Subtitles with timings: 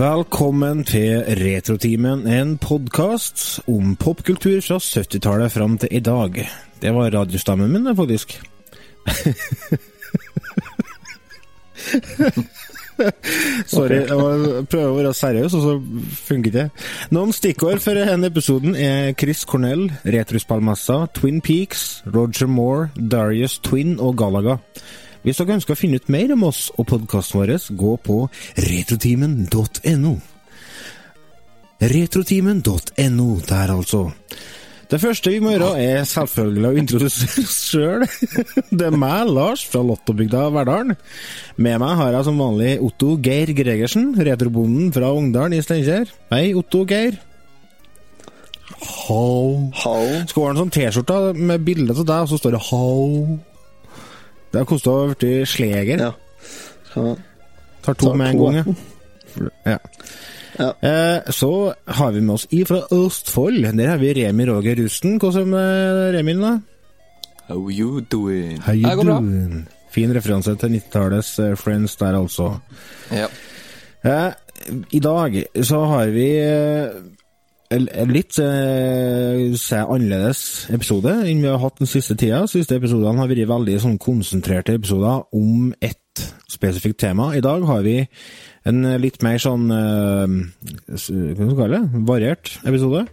[0.00, 6.38] Velkommen til Retrotimen, en podkast om popkultur fra 70-tallet fram til i dag.
[6.80, 8.32] Det var radiostammen min, faktisk.
[13.74, 15.76] Sorry, jeg må prøver å være seriøs, og så
[16.30, 16.66] funker det.
[17.12, 24.00] Noen stikkord for denne episoden er Chris Cornell, Retrospallmessa, Twin Peaks, Roger Moore, Darius Twin
[24.00, 24.56] og Galaga.
[25.20, 28.22] Hvis dere ønsker å finne ut mer om oss og podkasten vår, gå på
[28.56, 30.14] retrotimen.no.
[31.80, 34.06] Retrotimen.no der, altså.
[34.90, 38.04] Det første vi må gjøre, er selvfølgelig å introdusere oss sjøl.
[38.78, 40.96] Det er meg, Lars, fra Lottobygda Verdalen.
[41.62, 46.10] Med meg har jeg som vanlig Otto Geir Gregersen, retrobonden fra Ungdalen i Steinkjer.
[46.32, 47.20] Hei, Otto Geir.
[48.80, 49.70] Hau.
[49.84, 50.02] Hau.
[50.26, 53.49] Skal ha en sånn T-skjorte med bilde av deg, og så står det 'Hau'.
[54.50, 56.00] Det har kosta å bli sleger.
[56.08, 56.12] Ja.
[56.90, 57.16] Skal
[57.84, 58.44] Tar to Tar med en to.
[58.44, 59.74] gang, ja.
[59.74, 59.78] ja.
[60.60, 60.72] Ja.
[60.84, 63.62] Eh, så har vi med oss ifra Østfold.
[63.78, 65.18] Der har vi Remi Roger Rusten.
[65.22, 66.58] Hvordan er Remi, da?
[67.48, 68.58] How you doing?
[68.60, 69.68] How you doing?
[69.90, 72.50] Fin referanse til 90-tallets eh, Friends der, altså.
[73.10, 73.26] Ja.
[74.04, 74.32] Eh,
[74.92, 76.92] I dag så har vi eh,
[77.70, 82.42] litt eh, annerledes episode enn vi har hatt den siste tida.
[82.50, 87.30] Siste episodene har vært veldig sånn konsentrerte episoder om ett spesifikt tema.
[87.38, 88.00] I dag har vi
[88.66, 90.34] en eh, litt mer sånn eh,
[90.90, 92.02] Hva skal vi kalle det?
[92.10, 93.06] Variert episode.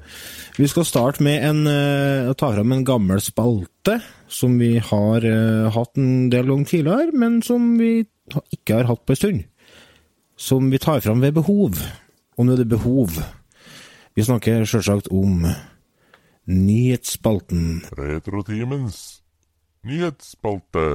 [0.57, 5.21] Vi skal starte med en, eh, å ta fram en gammel spalte som vi har
[5.21, 8.07] eh, hatt en del ganger tidligere, men som vi
[8.57, 9.45] ikke har hatt på en stund
[10.37, 11.77] som vi tar fram ved behov.
[12.37, 13.21] Og nå er det behov.
[14.17, 15.43] Vi snakker selvsagt om
[16.49, 17.83] nyhetsspalten.
[17.93, 19.21] Retrotimens
[19.85, 20.85] nyhetsspalte.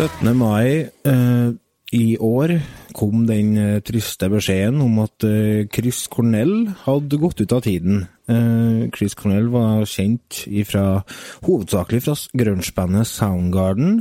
[0.00, 0.30] 17.
[0.32, 1.48] mai eh,
[1.92, 2.54] i år
[2.96, 8.06] kom den eh, triste beskjeden om at eh, Chris Cornell hadde gått ut av tiden.
[8.24, 11.02] Eh, Chris Cornell var kjent ifra,
[11.44, 13.98] hovedsakelig fra grunge-bandet Soundgarden.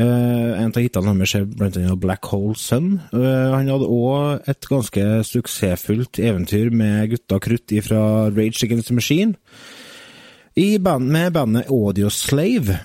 [0.00, 2.94] Eh, en av hitene deres er blant annet Black Hole Sun.
[3.12, 9.36] Han hadde òg et ganske suksessfullt eventyr med gutta krutt fra Rage Against the Machine.
[10.56, 12.80] I band, med bandet Audioslave.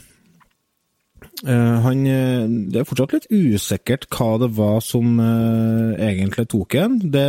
[1.43, 6.77] Eh, han, eh, det er fortsatt litt usikkert hva det var som eh, egentlig tok
[6.79, 6.97] en.
[7.11, 7.27] Det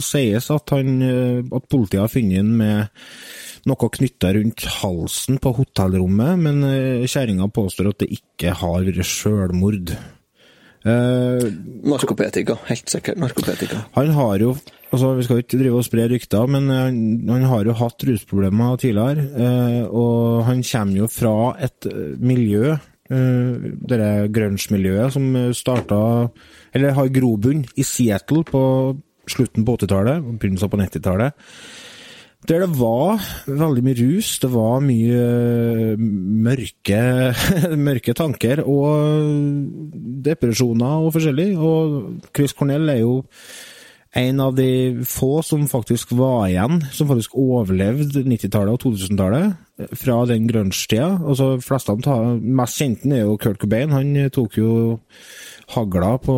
[0.00, 0.96] sies at, han,
[1.52, 6.64] at politiet har funnet ham med noe knytta rundt halsen på hotellrommet, men
[7.06, 9.92] kjerringa påstår at det ikke har vært sjølmord.
[10.82, 11.44] Eh,
[11.86, 12.56] Narkopetika.
[12.66, 13.84] Helt sikkert narkopetika.
[13.94, 14.56] han har jo
[14.92, 16.96] altså Vi skal ikke drive og spre rykter, men han,
[17.30, 19.28] han har jo hatt rusproblemer tidligere.
[19.44, 21.86] eh, og han kommer jo fra et
[22.20, 22.74] miljø,
[23.12, 26.02] uh, det grunge-miljøet, som starta
[26.72, 28.62] Eller har grobunn i Seattle på
[29.30, 31.48] slutten på 80-tallet og begynnelsen på 90-tallet.
[32.48, 35.18] Der det var veldig mye rus, det var mye
[35.94, 36.00] eh,
[36.42, 37.02] mørke,
[37.86, 39.92] mørke tanker og
[40.26, 41.52] depresjoner og forskjellig.
[41.54, 43.20] Og Chris Cornell er jo
[44.14, 50.18] en av de få som faktisk var igjen, som faktisk overlevde 90-tallet og 2000-tallet fra
[50.28, 51.14] den grunge-tida.
[51.22, 53.94] Altså, fleste av mest kjente er jo Kurt Cobain.
[53.94, 54.72] Han tok jo
[55.72, 56.36] hagla på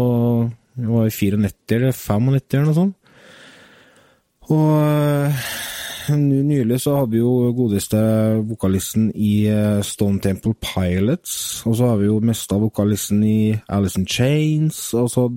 [0.74, 2.96] det var i 94 eller 95 eller noe sånt.
[4.52, 5.44] Og eh,
[6.18, 8.00] nylig så hadde vi jo godeste
[8.48, 14.00] vokalisten i eh, Stone Temple Pilots, og så har vi jo mista vokalisten i Alice
[14.00, 15.30] in Chains, og så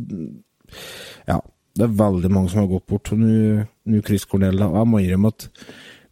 [1.28, 1.38] Ja,
[1.78, 3.12] det er veldig mange som har gått bort.
[3.14, 5.48] Nå Chris Cornell, og jeg må innrømme at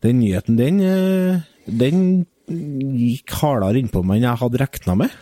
[0.06, 5.15] den nyheten, den, eh, den gikk hardere innpå meg enn jeg hadde regna med.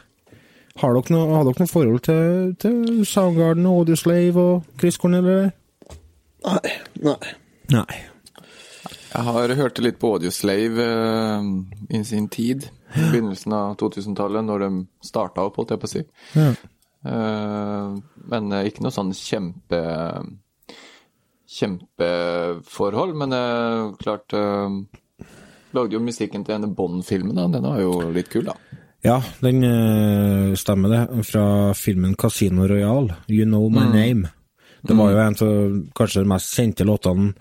[0.81, 5.29] Har dere noe, har dere noe forhold til, til Soundgarden og Audioslave og Chris Cornell?
[6.43, 6.73] Nei.
[7.05, 7.19] Nei.
[7.71, 7.99] Nei.
[9.13, 11.45] Jeg har hørt litt på Audioslave uh,
[11.93, 12.65] i sin tid.
[12.93, 14.69] I begynnelsen av 2000-tallet, når de
[15.05, 16.01] starta opp, holdt jeg på å si.
[16.37, 16.49] Ja.
[17.03, 17.95] Eh,
[18.31, 19.81] men eh, ikke noe sånn kjempe
[21.53, 23.17] kjempeforhold.
[23.19, 24.33] Men uh, klart
[25.73, 27.47] Lagde jo musikken til denne Bond-filmen, da.
[27.49, 28.53] Den var jo litt kul, da.
[29.03, 31.23] Ja, den eh, stemmer det.
[31.27, 31.45] Fra
[31.77, 34.29] filmen Casino Royale, You Know My Name.
[34.83, 37.31] Det var jo en av kanskje de mest kjente låtene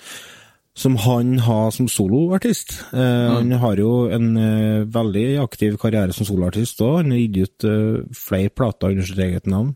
[0.75, 2.79] som han har som soloartist.
[2.97, 7.03] Eh, Han har jo en eh, veldig aktiv karriere som soloartist òg.
[7.03, 9.75] Han har gitt ut eh, flere plater under sitt eget navn.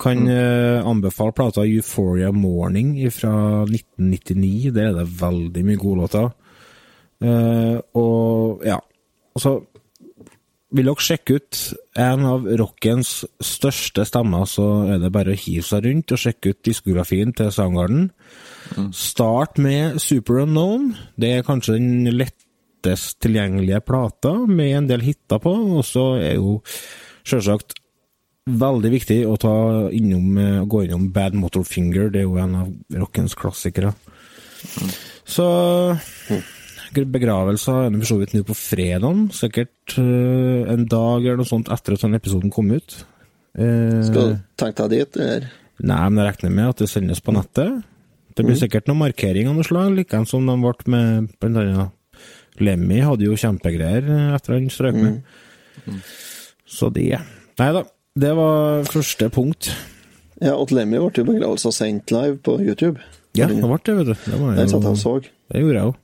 [0.00, 4.72] Kan eh, anbefale plata Euphoria Morning fra 1999.
[4.72, 6.30] Der er det veldig mye gode låter.
[7.20, 8.78] Eh, og ja,
[9.36, 9.58] altså
[10.70, 11.60] vil dere sjekke ut
[11.98, 16.54] en av rockens største stemmer, så er det bare å hive seg rundt og sjekke
[16.54, 18.08] ut diskografien til Soundgarden.
[18.96, 20.94] Start med Super Unknown.
[21.20, 25.52] Det er kanskje den lettest tilgjengelige plata, med en del hiter på.
[25.78, 26.60] Og så er jo
[27.28, 27.76] selvsagt
[28.50, 29.54] veldig viktig å ta
[29.94, 32.10] innom, eh, gå innom Bad Motor Finger.
[32.10, 32.72] Det er jo en av
[33.02, 33.94] rockens klassikere.
[35.24, 35.46] Så
[36.90, 41.70] Begravelser er for så vidt nå på fredag, sikkert eh, en dag eller noe sånt
[41.70, 42.96] etter at denne episoden kom ut.
[43.54, 45.46] Eh, Skal du tenke deg dit, eller?
[45.80, 47.84] Nei, men jeg regner med at det sendes på nettet.
[48.36, 51.96] Det blir sikkert noen markeringer av noe slag, likeens som de ble med blant annet
[52.60, 55.22] Lemmy hadde jo kjempegreier eh, etter han strøk med.
[56.68, 57.06] Så det
[57.60, 57.82] Nei da,
[58.20, 59.70] det var første punkt.
[60.40, 63.00] Ja, og Lemmy ble jo begravelse sendt live på YouTube.
[63.36, 64.14] Ja, det ble det, vet du.
[64.14, 65.12] Det, var Den satt jeg og så.
[65.52, 65.96] det gjorde jeg òg.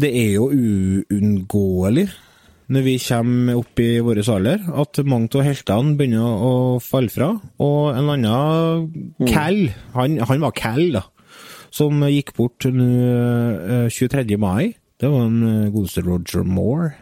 [0.00, 2.08] det er jo uunngåelig
[2.70, 6.52] når vi kommer opp i vår alder, at mange av heltene begynner å
[6.82, 7.32] falle fra.
[7.58, 9.64] Og en annen Cal,
[9.96, 11.04] han, han var Cal, da,
[11.74, 12.88] som gikk bort nå
[13.86, 14.38] eh, 23.
[14.38, 14.74] mai.
[15.00, 16.92] Det var en eh, godeste Roger Moore.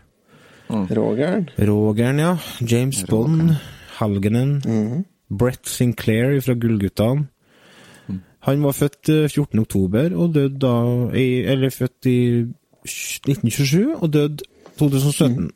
[0.68, 1.48] Rogeren.
[1.56, 2.34] Rogeren, ja.
[2.60, 3.54] James Bond.
[3.98, 4.58] Halgenen.
[5.28, 7.28] Brett Sinclair fra Gullguttene.
[8.48, 9.58] Han var født eh, 14.
[9.66, 10.74] oktober, og døde da
[11.12, 12.18] i, Eller født i
[12.88, 14.48] 1927, og døde
[14.78, 15.50] 2017.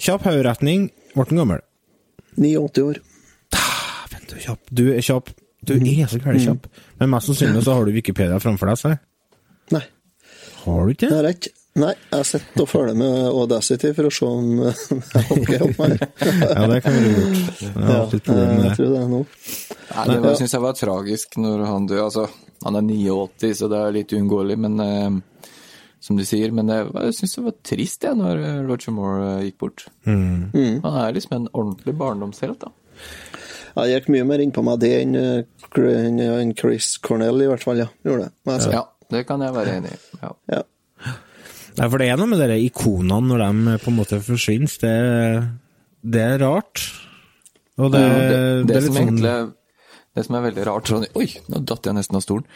[0.00, 1.62] Kjapp hoderetning, ble han gammel.
[2.40, 3.00] 89 år.
[3.54, 4.60] Dæven, du er kjapp.
[4.70, 5.32] Du er kjapp.
[5.66, 6.68] Du er så veldig kjapp.
[7.00, 8.92] Men mest sannsynlig så har du Wikipedia framfor deg, si.
[9.74, 9.82] Nei,
[10.64, 11.52] Har du ikke det er ikke.
[11.80, 15.92] Nei, jeg sitter og følger med Audacity for å se om jeg hopper opp her.
[16.50, 17.60] Ja, det kan du gjort.
[17.62, 17.76] Jeg
[18.26, 19.20] med jeg tror det er nå.
[19.94, 22.08] Nei, det syns jeg var tragisk når han døde.
[22.08, 22.26] Altså,
[22.66, 25.20] han er 89, så det er litt uunngåelig, men eh,
[26.00, 26.52] som du sier.
[26.56, 29.86] Men jeg, jeg syns det var trist jeg, når eh, Roger Moore eh, gikk bort.
[30.08, 30.80] Mm.
[30.84, 32.72] Han er liksom en ordentlig barndomshelt, da.
[33.80, 37.84] Jeg gikk mye mer inn på meg det enn eh, Chris Cornell, i hvert fall.
[37.84, 37.90] ja.
[38.06, 38.56] Gjorde det.
[38.56, 38.74] jeg.
[38.74, 40.00] Ja, det kan jeg være enig i.
[40.24, 40.34] Ja.
[40.56, 40.64] Ja.
[41.78, 44.74] Nei, for det er noe med de ikonene når de på en måte forsvinner.
[44.82, 44.96] Det,
[46.16, 46.82] det er rart.
[47.80, 49.36] Og det, det, det, det, er litt som sånn egentlig
[50.16, 52.46] det som er veldig rart sånn, Oi, nå datt jeg nesten av stolen.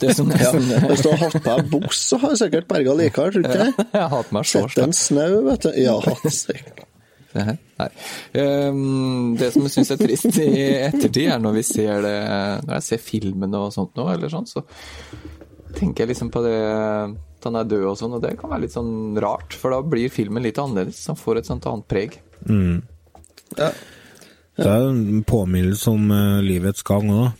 [0.00, 2.94] Det som Ja, Hvis du har hatt på deg buks, så har jeg sikkert berga
[2.96, 3.84] likere, tror du ikke det?
[3.98, 4.78] Jeg har hatt meg shorts.
[4.78, 5.70] Sett en snau, vet du.
[5.82, 5.98] Ja,
[6.32, 6.86] sikkert.
[7.36, 7.88] Nei.
[8.36, 10.48] Ehm, det som jeg syns er trist i
[10.84, 12.16] ettertid, er når vi ser det
[12.66, 14.60] Når jeg ser filmen og sånt nå, eller sånn, så
[15.72, 18.66] tenker jeg liksom på det at han er død og sånn, og det kan være
[18.66, 21.00] litt sånn rart, for da blir filmen litt annerledes.
[21.10, 22.20] Han får et sånt annet preg.
[23.58, 23.72] Ja.
[24.58, 27.30] Det er en påminnelse om uh, livets gang òg.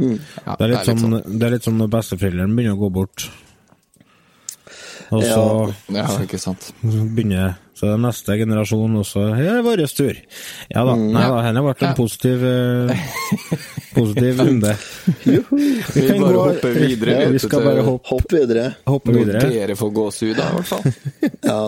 [0.00, 3.26] Ja, Det, er litt sånn, det er litt sånn når besteforeldrene begynner å gå bort.
[5.10, 5.42] Og så
[5.92, 6.70] Ja, ikke sant.
[6.80, 10.16] begynner så er det neste generasjon, og så er det vår tur.
[10.70, 10.94] Ja da.
[11.00, 13.04] Nei da, denne ble en positiv eh,
[13.96, 14.74] positiv runde.
[15.24, 17.16] Vi kan bare gå- hopper videre.
[17.24, 18.66] Ja, vi skal til bare hoppe, Hopp videre.
[18.86, 19.40] hoppe Når videre.
[19.50, 20.84] dere får gåsehud, da, i hvert fall.
[21.50, 21.60] Ja.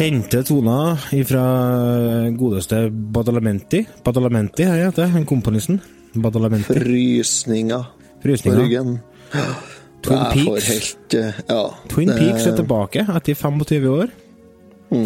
[0.00, 0.96] Kjente toner
[1.28, 1.42] fra
[2.32, 3.82] godeste Badalamenti.
[4.00, 5.76] Badalamenti her heter han komponisten.
[6.16, 6.72] Badalamenti.
[6.72, 7.84] Frysninger
[8.22, 8.94] på ryggen.
[10.00, 10.68] Twin Peaks.
[10.70, 11.74] helt eh, Ja.
[11.92, 14.08] Twin det- Peaks er tilbake etter 25 år.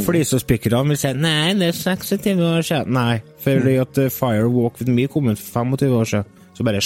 [0.07, 2.93] Flisespikkerne vil si nei, det er 26 år siden.
[2.95, 6.25] Nei, fordi at eh, Fire Walk With Me kom ut for 25 år siden.
[6.55, 6.81] Så bare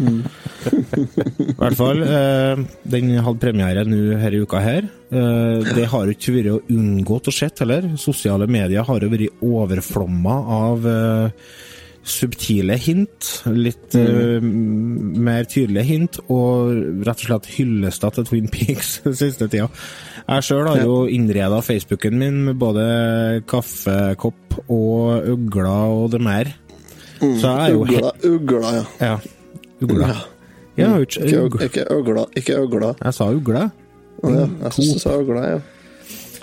[0.00, 0.20] sj.
[1.50, 2.02] I hvert fall.
[2.04, 2.62] Eh,
[2.94, 4.86] den hadde premiere nå i uka her.
[5.10, 7.92] Eh, det har jo ikke vært unngått å se heller.
[8.00, 11.50] Sosiale medier har jo vært overflomma av eh,
[12.10, 14.46] subtile hint, litt mm.
[15.20, 16.72] mer tydelige hint, og
[17.04, 19.68] rett og slett hyllester til Twin Peaks den siste tida.
[20.24, 22.86] Jeg sjøl har jo innreda Facebooken min med både
[23.50, 26.54] kaffekopp og øgler og det mer.
[27.20, 28.84] Så jeg er jo Ugla, ugla, ja.
[29.00, 29.39] Ja.
[29.80, 30.14] Ugla.
[30.78, 30.94] Ja.
[31.00, 31.64] Ikke ugla.
[31.66, 32.24] ikke øgla.
[32.36, 32.94] Ikke øgla.
[33.00, 33.66] Jeg sa ugla.
[34.20, 34.46] Å, ja.
[34.64, 35.60] Jeg syns du sa ugla, ja.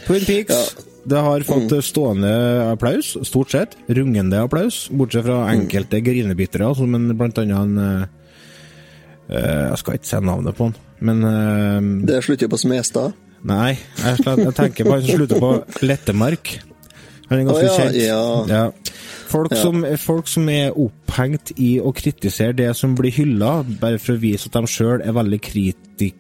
[0.08, 0.75] Twin Peaks.
[1.08, 2.32] Det har fått stående
[2.67, 3.77] applaus, stort sett.
[3.88, 8.01] Rungende applaus, bortsett fra enkelte grinebitere, som en, blant annet en eh,
[9.32, 10.75] eh, Jeg skal ikke si navnet på han,
[11.08, 13.15] men uh, Det slutter på Smestad.
[13.48, 15.53] Nei, jeg, jeg tenker på han som slutter på
[15.88, 16.58] Lettemark.
[17.29, 18.51] Han er ganske oh, ja, kjent.
[18.51, 18.65] ja.
[19.27, 19.62] Folk, Ja.
[19.62, 24.22] Som, folk som er opphengt i å kritisere det som blir hylla, bare for å
[24.22, 26.15] vise at de sjøl er veldig kritik,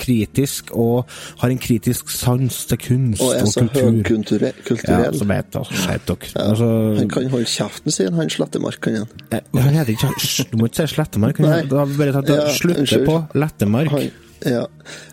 [0.00, 1.08] kritisk og
[1.42, 3.90] har en kritisk sans til kunst Og er og så kultur.
[3.90, 4.54] høykulturell.
[4.56, 5.18] Ja, kulturell.
[5.18, 6.30] som heter altså, skjerp dere.
[6.34, 9.06] Ja, Altså, han kan holde kjeften sin, han Slettemark, han.
[9.32, 11.38] eh, han heter ikke Du må ikke si Slettemark.
[11.40, 11.50] Nei.
[11.58, 13.90] Han- Da har vi bare tatt Ja, slutte på Lettemark.
[13.90, 14.10] han
[14.46, 14.62] ja.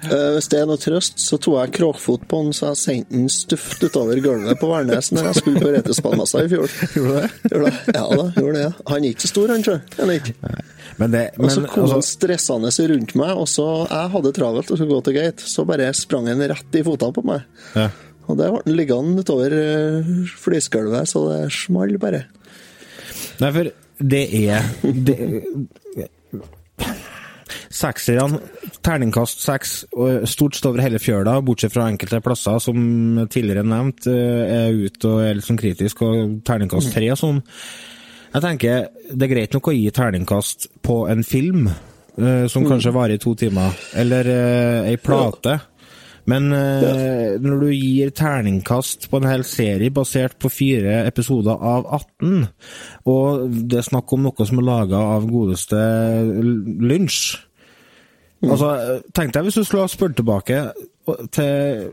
[0.07, 3.17] Eh, hvis det er noe trøst, så tok jeg kråkfot på han, så jeg sendte
[3.17, 6.75] han stuft utover gulvet på Værnes når jeg skulle på Retespallmessa i fjor.
[6.95, 7.51] Gjorde du det?
[7.51, 7.95] Gjorde det?
[7.97, 8.71] Ja da, gjorde det.
[8.91, 9.79] Han er ikke så stor, han, sjøl.
[10.97, 14.71] Men det Og så kom han altså, stressende rundt meg, og så Jeg hadde travelt
[14.71, 17.47] og skulle gå til gate, så bare sprang han rett i føttene på meg.
[17.77, 17.89] ja.
[18.27, 20.07] Og der ble han liggende utover uh,
[20.43, 22.25] flisgulvet, så det small bare.
[23.39, 25.15] Nei, for det er det,
[27.73, 28.39] Sekserne,
[28.85, 29.73] terningkast seks,
[30.29, 32.79] stort sett over hele fjøla, bortsett fra enkelte plasser som
[33.27, 37.43] tidligere nevnt, eh, er ute og er litt sånn kritisk, og terningkast tre og sånn.
[38.33, 42.93] Jeg tenker det er greit nok å gi terningkast på en film, eh, som kanskje
[42.95, 45.59] varer i to timer, eller eh, ei plate.
[46.27, 51.87] Men eh, når du gir terningkast på en hel serie basert på fire episoder av
[51.87, 52.47] 18,
[53.07, 55.79] og det er snakk om noe som er laga av godeste
[58.41, 60.59] Lynch Altså, tenk deg hvis du skulle ha spurt tilbake
[61.33, 61.87] til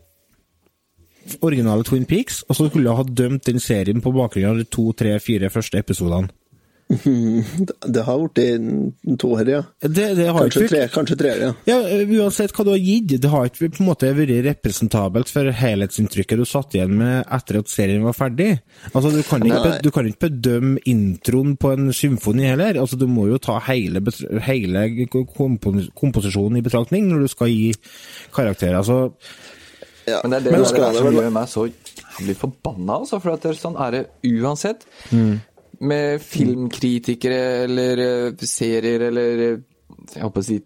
[1.41, 4.67] originale Twin Peaks, og så skulle du ha dømt den serien på bakgrunn av de
[4.69, 6.29] to, tre, fire første episodene.
[7.05, 9.61] Det, det har blitt to her, ja.
[9.81, 11.51] Det, det har Kanskje tre, kanskje tre, ja.
[11.69, 11.79] Ja,
[12.21, 16.41] Uansett hva du har gitt, det har ikke på en måte vært representabelt for helhetsinntrykket
[16.41, 18.51] du satt igjen med etter at serien var ferdig.
[18.93, 19.79] Altså, Du kan ikke, Nei.
[19.85, 22.79] du kan ikke bedømme introen på en symfoni heller.
[22.81, 24.03] Altså, Du må jo ta hele,
[24.47, 27.73] hele kompos komposisjonen i betraktning når du skal gi
[28.35, 28.79] karakterer.
[28.83, 29.13] Altså,
[30.07, 30.21] ja.
[30.23, 31.67] Men det er det, Men det, skal det som vel- gjør meg så
[32.21, 33.19] blir forbanna, altså.
[33.23, 34.03] For at det er sånn er det
[34.43, 34.85] uansett.
[35.11, 35.41] Mm.
[35.85, 39.63] Med filmkritikere eller eh, serier eller eh,
[40.15, 40.59] jeg håper å si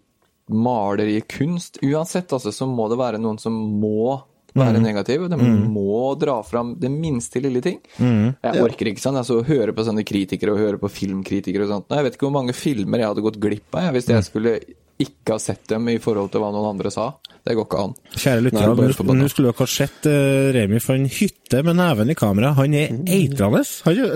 [0.49, 1.77] malere i kunst.
[1.85, 4.21] Uansett, altså, så må det være noen som må
[4.55, 4.81] Mm.
[4.81, 5.29] negativ.
[5.29, 7.79] De De må dra fram det minste lille ting.
[7.99, 11.69] Jeg orker ikke sånn, altså, å høre på sånne kritikere og høre på filmkritikere og
[11.69, 11.89] sånt.
[11.93, 14.55] Jeg vet ikke hvor mange filmer jeg hadde gått glipp av jeg, hvis jeg skulle
[14.99, 17.09] ikke har sett dem i forhold til hva noen andre sa.
[17.47, 17.93] Det går ikke an.
[18.19, 22.11] kjære lytter, lyttere, nå- skulle dere ha sett uh, Remi fra en hytte med neven
[22.11, 22.51] i kamera.
[22.59, 23.63] Han er eitrende.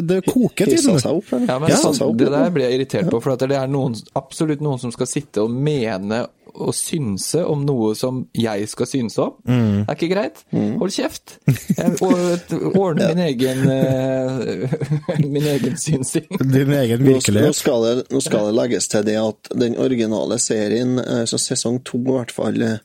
[0.04, 1.00] Det koker til den.
[1.00, 1.32] seg opp.
[1.48, 1.78] Ja, men ja.
[1.80, 4.92] Så, Det der blir jeg irritert på, for at det er noen, absolutt noen som
[4.94, 9.36] skal sitte og mene og synse om noe som jeg skal synse om.
[9.46, 10.44] Det er ikke greit.
[10.54, 11.38] Hold kjeft.
[11.48, 14.76] Jeg ordner min egen eh,
[15.36, 16.30] min egen synsing.
[16.40, 17.50] Din egen virkelighet.
[17.50, 21.42] nå, skal det, nå skal det legges til det at den originale serien, eh, så
[21.42, 22.80] sesong to i hvert fall eh,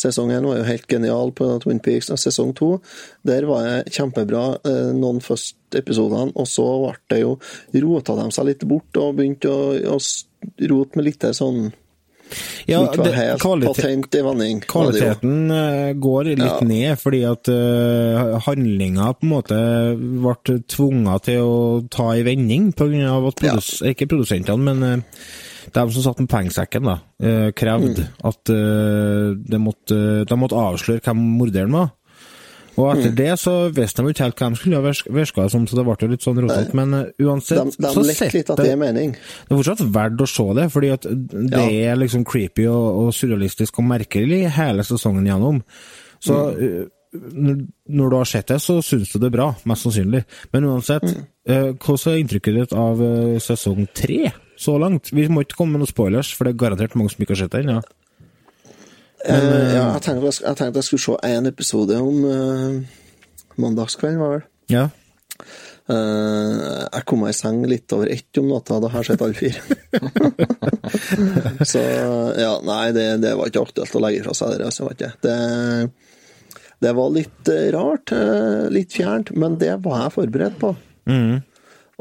[0.00, 2.70] Sesong én var jo helt genial på Twin Peaks, og sesong to
[3.26, 4.44] der var det kjempebra
[4.96, 7.34] noen første episodene, og så ble det jo
[7.84, 9.98] rota de seg litt bort og begynte å, å
[10.72, 11.68] rote med litt sånn
[12.70, 14.66] Ja, det, kvalitet.
[14.70, 16.58] Kvaliteten eh, går litt Ja.
[16.66, 19.60] ned, fordi at uh, handlinga på en måte
[19.98, 21.60] ble tvunget til å
[21.90, 22.70] ta i vending,
[23.06, 25.22] av at produs ikke produsentene, men uh,
[25.70, 28.28] de som satt med pengesekken, da, eh, krevde Mm.
[28.30, 31.90] at uh, de, måtte, de måtte avsløre hvem morderen var.
[32.76, 32.98] Og Mm.
[33.00, 35.84] etter det så visste de ikke helt hvem de skulle ha virka- som, så det
[35.84, 36.74] ble jo litt sånn rotete.
[36.74, 39.12] Men eh, uansett, De, de så lekte litt at det er mening.
[39.12, 41.02] det er fortsatt verdt å se det, fordi at
[41.50, 45.62] det er liksom creepy og, og surrealistisk og merkelig hele sesongen gjennom.
[46.20, 46.88] Så mm.
[47.12, 50.24] når- når du har sett det, så syns du det er bra, mest sannsynlig.
[50.52, 51.76] Men uansett, mm.
[51.82, 52.96] hvordan er inntrykket ditt av
[53.42, 55.10] sesong tre så langt?
[55.10, 57.48] Vi må ikke komme med noen spoilers, for det er garantert mange som ikke har
[57.48, 57.68] sett den.
[57.74, 57.80] Ja.
[59.24, 62.78] Eh, ja, jeg tenkte, jeg jeg tenkte jeg skulle se én episode om uh,
[63.60, 64.48] mandagskvelden, var vel.
[64.72, 64.88] ja.
[65.90, 69.24] Uh, jeg kom meg i seng litt over ett om natta, da har jeg sett
[69.26, 69.58] alle fire.
[71.72, 71.82] så
[72.38, 74.70] ja, nei, det, det var ikke aktuelt å legge fra seg det.
[74.70, 75.16] Vet jeg.
[75.26, 76.10] det.
[76.80, 80.72] Det var litt eh, rart, eh, litt fjernt, men det var jeg forberedt på.
[81.10, 81.42] Mm.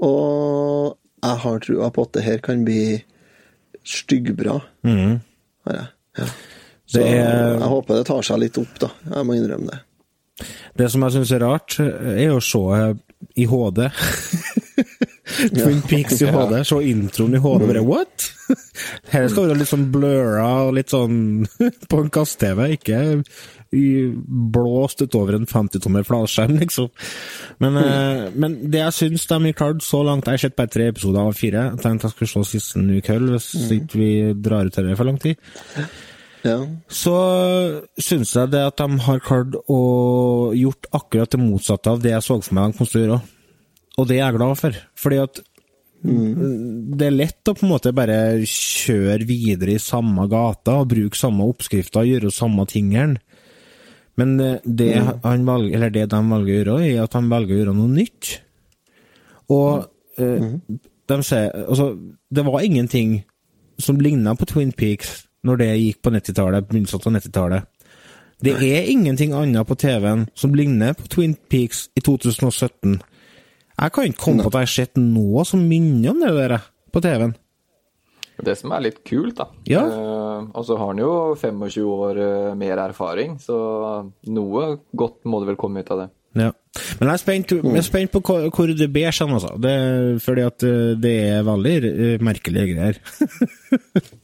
[0.08, 2.84] Og jeg har trua på at det her kan bli
[3.84, 4.62] styggbra.
[4.88, 5.18] Mm.
[5.68, 5.90] Har jeg.
[6.20, 6.30] Ja.
[6.90, 8.90] Så er- jeg håper det tar seg litt opp, da.
[9.16, 9.80] Jeg må innrømme det.
[10.80, 12.64] Det som jeg syns er rart, er å se
[13.36, 13.90] i HD.
[15.54, 16.56] Twin Peaks i HD.
[16.66, 18.30] Se introen i HD, bare what?!
[19.14, 21.46] Her skal være litt sånn blurra og litt sånn
[21.92, 23.02] på en kast-TV, ikke
[23.70, 26.88] blåst utover en 50-tommer flatskjerm, liksom.
[27.62, 30.72] Men, eh, men det jeg syns de har klart så langt Jeg har sett bare
[30.74, 31.68] tre episoder av fire.
[31.76, 35.06] Jeg tenkte jeg skulle se siste i kveld, hvis ikke vi drar ut dette for
[35.12, 35.38] lang tid.
[36.46, 36.56] Ja.
[36.88, 37.16] så
[38.00, 39.80] syns jeg det at de har klart å
[40.56, 43.22] gjort akkurat det motsatte av det jeg så for meg de kom til å gjøre.
[44.00, 44.78] Og det er jeg glad for.
[45.04, 45.42] Fordi at
[46.00, 51.20] det er lett å på en måte bare kjøre videre i samme gata og bruke
[51.20, 53.20] samme oppskrifter og gjøre samme tingene.
[54.20, 54.94] Men eh, det,
[55.24, 57.92] han velger, eller det de velger å gjøre, er at de velger å gjøre noe
[57.92, 58.32] nytt.
[59.52, 60.48] Og eh,
[61.10, 61.94] de sier Altså,
[62.32, 63.22] det var ingenting
[63.80, 67.68] som ligna på Twin Peaks når det gikk på 90-tallet, begynnelsen av 90-tallet.
[68.40, 73.00] Det er ingenting annet på TV-en som ligner på Twin Peaks i 2017.
[73.80, 76.58] Jeg kan ikke komme på at jeg har sett noe som minner om det der
[76.92, 77.36] på TV-en.
[78.40, 79.82] Det som er litt kult, da Ja.
[79.84, 83.58] eh, Og så har han jo 25 år eh, mer erfaring, så
[84.32, 86.10] noe godt må det vel komme ut av det.
[86.40, 86.52] Ja.
[87.02, 89.52] Men jeg er spent, jeg er spent på hvor, hvor det ber seg, altså.
[89.60, 93.02] Det, fordi at eh, det er veldig eh, merkelige greier.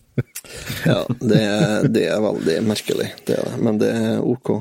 [0.86, 3.60] Ja, det er, det er veldig merkelig, det er det.
[3.66, 4.56] Men det er ok.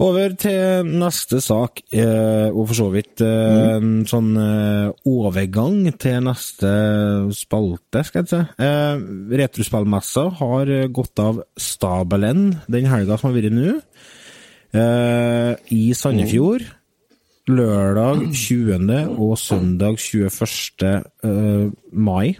[0.00, 6.22] Over til neste sak, eh, og for så vidt eh, en sånn eh, overgang til
[6.24, 6.70] neste
[7.36, 8.40] spalte, skal jeg si.
[9.42, 13.76] Retrospillmessa har gått av stabelen den helga som har vært nå,
[15.74, 16.64] i Sandefjord.
[17.50, 19.16] Lørdag 20.
[19.18, 21.04] og søndag 21.
[21.24, 22.36] eh, mai.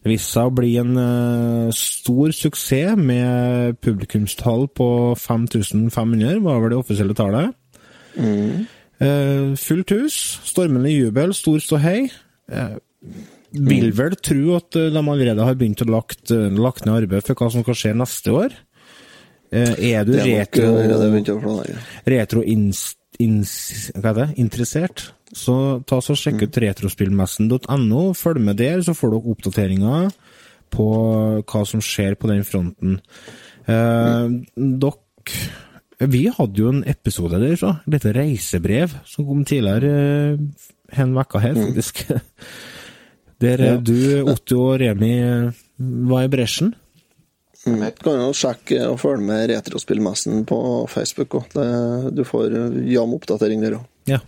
[0.00, 6.74] Det viste seg å bli en eh, stor suksess med publikumstall på 5500, var vel
[6.74, 7.56] det offisielle tallet.
[8.20, 12.08] Eh, fullt hus, stormende jubel, stor ståhei.
[12.50, 12.80] Uh,
[13.50, 17.26] vil vel tro at eh, de allerede har begynt å lagt, eh, lagt ned arbeid
[17.26, 18.54] for hva som skal skje neste år.
[19.50, 20.68] Eh, er du retro,
[22.06, 22.84] retro ins,
[23.18, 23.52] ins,
[23.96, 24.28] hva er det?
[24.44, 25.54] interessert, så
[25.86, 28.02] ta så sjekk ut retrospillmessen.no.
[28.18, 30.10] Følg med der, så får dere oppdateringer
[30.74, 30.88] på
[31.42, 32.98] hva som skjer på den fronten.
[33.66, 34.98] Eh, dere
[36.00, 37.74] Vi hadde jo en episode der, så.
[37.84, 39.90] Dette reisebrev som kom tidligere
[40.34, 42.06] eh, en uke her, faktisk.
[43.40, 45.60] Der eh, du, Otto og Remi eh,
[46.10, 46.74] var i bresjen.
[47.64, 51.64] Jeg Kan jo sjekke og følge med Retrospillmessen på Facebook Også.
[52.08, 52.56] Du får
[52.88, 53.88] jevn oppdatering der òg.
[54.08, 54.20] Ja.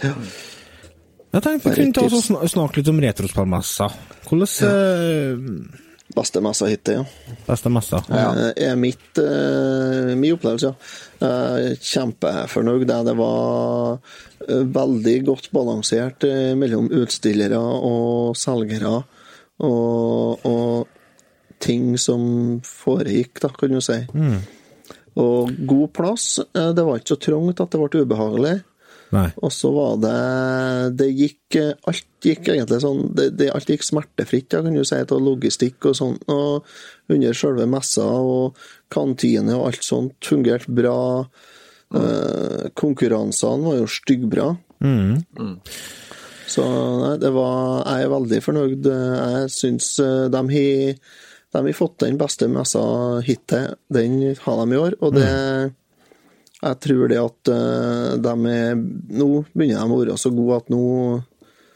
[0.00, 3.86] Jeg tenkte vi kunne ta oss og snakke litt om retrospillmessa.
[4.26, 7.34] Hvordan eh, Beste messa hittil, ja.
[7.46, 8.00] beste messa?
[8.10, 8.30] Ja.
[8.58, 10.74] er mitt, uh, min opplevelse, ja.
[11.22, 12.82] Uh, Kjempefornøyd.
[12.88, 14.00] Det Det var
[14.48, 19.04] eh, veldig godt balansert eh, mellom utstillere og selgere,
[19.62, 20.88] og, og
[21.62, 24.00] ting som foregikk, da, kan du si.
[25.20, 26.40] Og god plass.
[26.42, 28.56] Eh, Det var ikke så trangt at det ble ubehagelig.
[29.10, 29.26] Nei.
[29.42, 30.16] Og så var det
[31.00, 31.56] Det gikk
[31.90, 35.88] Alt gikk egentlig sånn det, det, Alt gikk smertefritt, ja, kan du si, av logistikk
[35.90, 36.18] og sånn.
[36.30, 36.68] Og
[37.10, 38.60] under selve messa og
[38.92, 40.98] kantine og alt sånt fungerte bra.
[41.90, 44.46] Eh, konkurransene var jo styggbra.
[46.50, 46.66] Så
[47.00, 48.86] nei, det var Jeg er veldig fornøyd.
[48.92, 50.94] Jeg syns de har
[51.50, 52.80] de har fått den beste messa
[53.26, 53.74] hittil.
[53.90, 55.30] Den har de i år, og det
[56.60, 58.80] Jeg tror det at eh, de er
[59.20, 60.84] Nå begynner de å være så gode at nå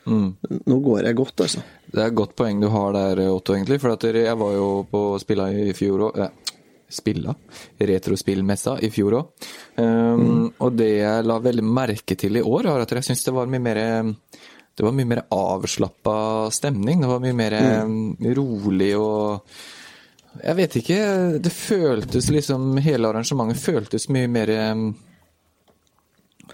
[0.04, 1.62] Nå går det godt, altså.
[1.88, 3.78] Det er et godt poeng du har der, Otto, egentlig.
[3.80, 6.18] For at jeg var jo på spilla i fjor òg.
[6.20, 6.58] Eh,
[6.92, 7.32] spilla?
[7.80, 9.46] Retrospillmessa i fjor òg.
[9.80, 13.32] Um, Og det jeg la veldig merke til i år, var at jeg syns det
[13.32, 13.80] var mye mer
[14.74, 17.00] det var mye mer avslappa stemning.
[17.00, 18.28] Det var mye mer mm.
[18.34, 19.56] rolig og
[20.42, 21.00] Jeg vet ikke.
[21.42, 24.50] Det føltes liksom Hele arrangementet føltes mye mer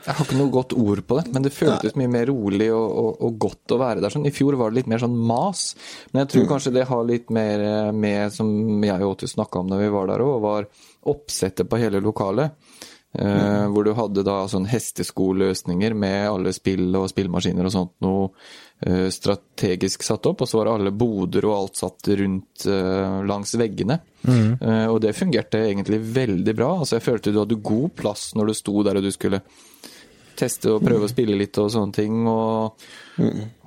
[0.00, 2.86] jeg har ikke noe godt ord på det, men det føltes mye mer rolig og,
[3.02, 4.12] og, og godt å være der.
[4.14, 4.28] Sånn.
[4.28, 5.64] I fjor var det litt mer sånn mas,
[6.10, 8.48] men jeg tror kanskje det har litt mer eh, med, som
[8.86, 10.68] jeg og Åtte snakka om da vi var der òg, var
[11.10, 12.56] oppsettet på hele lokalet.
[13.12, 18.28] Eh, hvor du hadde da sånn hesteskoløsninger med alle spill og spillmaskiner og sånt noe
[18.86, 23.56] eh, strategisk satt opp, og så var alle boder og alt satt rundt eh, langs
[23.58, 23.98] veggene.
[24.20, 24.60] Mm.
[24.92, 26.66] og det fungerte egentlig veldig bra.
[26.82, 29.40] Altså Jeg følte du hadde god plass når du sto der og du skulle
[30.40, 32.24] teste og prøve å spille litt og sånne ting.
[32.30, 32.84] Og,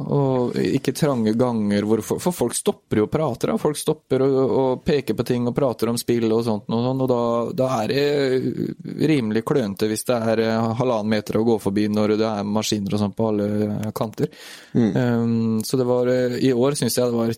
[0.04, 3.58] og ikke trange ganger hvor For, for folk stopper jo og prater, da.
[3.62, 7.06] Folk stopper og, og peker på ting og prater om spill og sånt, og, sånt,
[7.06, 7.22] og da,
[7.64, 12.16] da er det rimelig klønete hvis det er eh, halvannen meter å gå forbi når
[12.20, 14.32] det er maskiner og sånn på alle kanter.
[14.74, 17.36] Um, så det var eh, I år syns jeg det var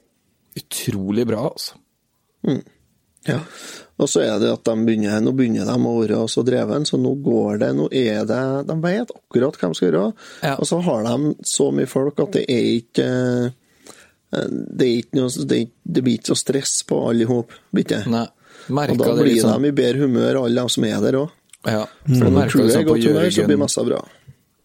[0.55, 1.81] utrolig bra, altså.
[3.25, 3.39] Ja.
[3.95, 6.97] Og så er det at de begynner, nå begynner de å være så dreven, så
[6.99, 10.01] nå går det, nå er det De vet akkurat hva de skal gjøre.
[10.43, 10.55] Ja.
[10.59, 15.21] Og så har de så mye folk at det er ikke eh, Det er ikke
[15.21, 17.55] noe Det, det blir ikke så stress på alle i hop.
[18.91, 19.63] Og da blir sånn.
[19.63, 21.33] de i bedre humør, alle de som er der òg.
[21.65, 23.63] Ja, For merka tror det sånn på godt humør, så blir Jørgen.
[23.63, 24.01] messa bra.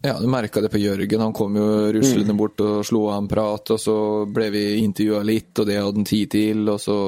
[0.01, 1.21] Ja, du merka det på Jørgen.
[1.21, 3.97] Han kom jo ruslende bort og slo av en prat, og så
[4.33, 6.99] ble vi intervjua litt, og det hadde han tid til, og så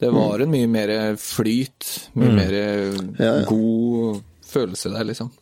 [0.00, 3.44] Det var en mye mer flyt, mye mer Ja, ja.
[3.48, 5.32] god følelse der, liksom.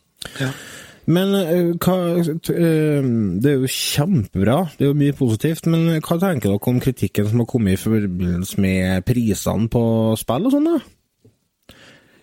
[1.05, 3.07] Men eh, hva eh,
[3.39, 7.29] Det er jo kjempebra, det er jo mye positivt, men hva tenker dere om kritikken
[7.29, 9.85] som har kommet i forbindelse med prisene på
[10.19, 10.94] spill og sånn, da?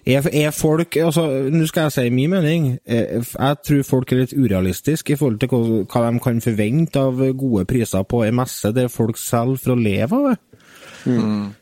[0.03, 2.65] Er, er folk altså, Nå skal jeg si min mening.
[2.85, 6.99] Eh, Jeg tror folk er litt urealistiske i forhold til hva, hva de kan forvente
[6.99, 10.38] av gode priser på en messe der folk selger for å leve av det.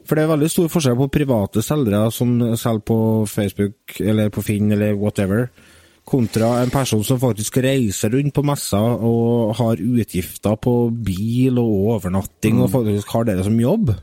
[0.04, 2.96] For det er veldig stor forskjell på private selgere som selger på
[3.28, 5.46] Facebook eller på Finn eller whatever,
[6.10, 11.94] kontra en person som faktisk reiser rundt på messer og har utgifter på bil og
[11.96, 13.94] overnatting og faktisk har det som jobb.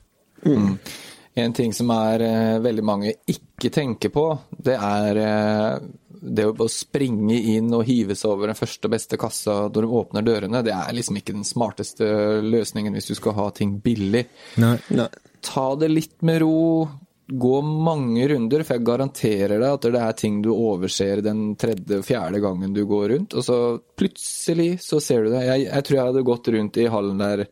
[1.38, 6.68] En ting som er eh, veldig mange ikke tenker på, det er eh, det å
[6.72, 10.64] springe inn og hive seg over den første og beste kassa når du åpner dørene.
[10.66, 12.08] Det er liksom ikke den smarteste
[12.46, 14.26] løsningen hvis du skal ha ting billig.
[14.62, 14.78] Nei.
[14.98, 15.10] Nei.
[15.46, 16.88] ta det litt med ro.
[17.28, 22.00] Gå mange runder, for jeg garanterer deg at det er ting du overser den tredje
[22.08, 23.36] fjerde gangen du går rundt.
[23.36, 23.58] Og så
[24.00, 25.44] plutselig så ser du det.
[25.44, 27.46] Jeg, jeg tror jeg hadde gått rundt i hallen der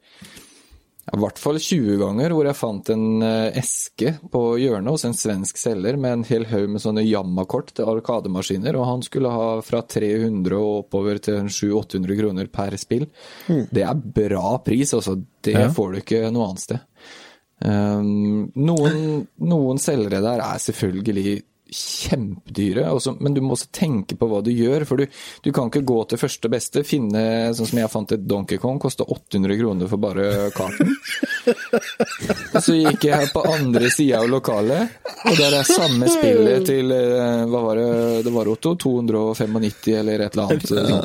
[1.14, 5.14] i hvert fall 20 ganger, hvor jeg fant en eh, eske på hjørnet hos en
[5.14, 9.52] svensk selger med en hel haug med sånne jammakort til arkademaskiner, og han skulle ha
[9.62, 13.06] fra 300 og oppover til 700-800 kroner per spill.
[13.46, 15.14] Det er bra pris, altså.
[15.46, 15.68] Det Ja.
[15.70, 16.80] får du ikke noe annet sted.
[17.66, 24.28] Um, noen, noen selgere der er selvfølgelig kjempedyre, også, men du må også tenke på
[24.30, 24.86] hva du gjør.
[24.88, 25.08] For du,
[25.46, 27.26] du kan ikke gå til første beste, finne
[27.58, 30.94] sånn som jeg fant et Donkey Kong, kosta 800 kroner for bare karten.
[32.66, 37.44] Så gikk jeg på andre sida av lokalet, og der er samme spillet til eh,
[37.52, 37.90] hva var det,
[38.26, 38.76] det var Otto?
[38.82, 40.72] 295 eller et eller annet.
[40.76, 41.00] Ja.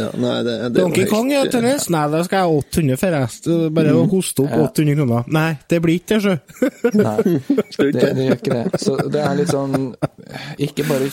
[0.00, 1.88] Ja, nei, det, det Donkey Kong, ja, tennis?
[1.92, 3.64] Nei, da skal jeg ha 800 for resten.
[3.76, 5.32] Bare å hoste opp 800 kroner.
[5.36, 6.36] Nei, det blir ikke det, sjø.
[7.00, 7.16] Nei,
[7.96, 8.84] det, det gjør ikke det.
[8.84, 9.90] Så det er litt sånn
[10.66, 11.10] Ikke bare,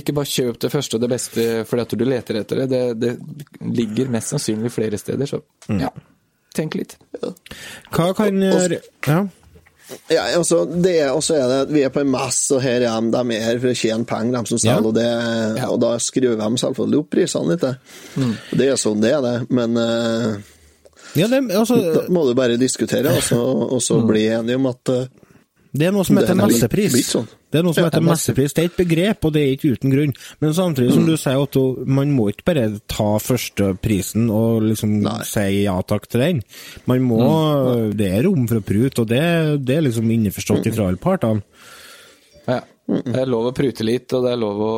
[0.00, 2.70] ikke bare kjøp det første og det beste fordi at du leter etter det.
[2.72, 5.42] Det, det ligger mest sannsynlig flere steder, så
[5.80, 5.92] ja.
[6.56, 6.96] Tenk litt.
[7.92, 9.22] Hva kan gjøre Ja.
[10.08, 13.00] Ja, altså, det er, også er det, vi er på en messe, og her er
[13.02, 14.88] de, de er her for å tjene penger, de som selger, Ja.
[14.88, 17.66] og, det, og da skrur de selvfølgelig opp prisene litt.
[17.66, 18.28] det.
[18.56, 19.34] Det er sånn det er, det.
[19.52, 20.38] Men uh,
[21.18, 25.02] ja det, altså, da må du bare diskutere, og så, bli enige om at eh,
[25.72, 26.96] det er noe som heter er messepris.
[27.08, 27.28] sånn.
[27.52, 28.52] Det er noe som heter messepris.
[28.52, 30.10] Det er et begrep, og det er ikke uten grunn.
[30.44, 35.16] Men samtidig som du sier, Otto, man må ikke bare ta førsteprisen og liksom Nei.
[35.28, 36.42] si ja takk til den.
[36.90, 37.22] Man må
[37.96, 39.22] Det er rom for å prute, og det,
[39.64, 41.40] det er liksom innforstått fra alle partene.
[42.44, 42.60] Ja.
[42.92, 44.76] Det er lov å prute litt, og det er lov å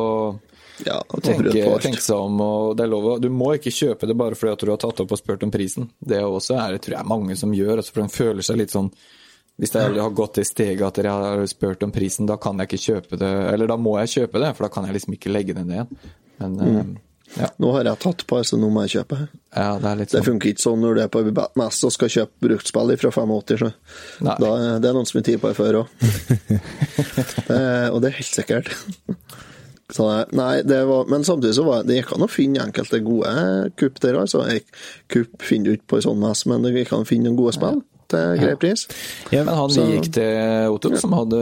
[0.85, 1.51] ja, tenke,
[1.83, 2.39] tenke seg om.
[2.39, 4.79] og det er lov å, Du må ikke kjøpe det bare fordi at du har
[4.79, 5.89] tatt opp og spurt om prisen.
[5.99, 7.79] Det også er det tror jeg mange som gjør.
[7.81, 8.91] Altså for de føler seg litt sånn
[9.57, 12.67] Hvis jeg har gått det steget at dere har spurt om prisen, da kan jeg
[12.67, 13.31] ikke kjøpe det.
[13.53, 15.75] Eller da må jeg kjøpe det, for da kan jeg liksom ikke legge det ned
[15.77, 16.13] igjen.
[16.41, 16.77] Men Mm.
[16.77, 17.01] eh,
[17.39, 19.17] ja, Nå har jeg tatt på, så nå må jeg kjøpe.
[19.55, 20.19] ja, det er litt sånn.
[20.21, 21.23] Det funker ikke sånn når du er på
[21.55, 23.71] messe og skal kjøpe bruktspill fra 85, så.
[24.27, 24.35] Nei.
[24.43, 24.51] Da,
[24.83, 25.87] det er noen som har tid på det før òg.
[27.93, 28.71] og det er helt sikkert.
[29.95, 33.33] Så, nei, det var, men samtidig så var det gikk an å finne enkelte gode
[33.77, 34.17] kupp der.
[34.17, 34.43] altså.
[35.13, 37.37] Kupp finner du ikke på en sånn mess, men det gikk an å finne noen
[37.39, 38.81] gode spill til grei pris.
[39.31, 41.41] Ja, Men han Så- gikk til Otto, som hadde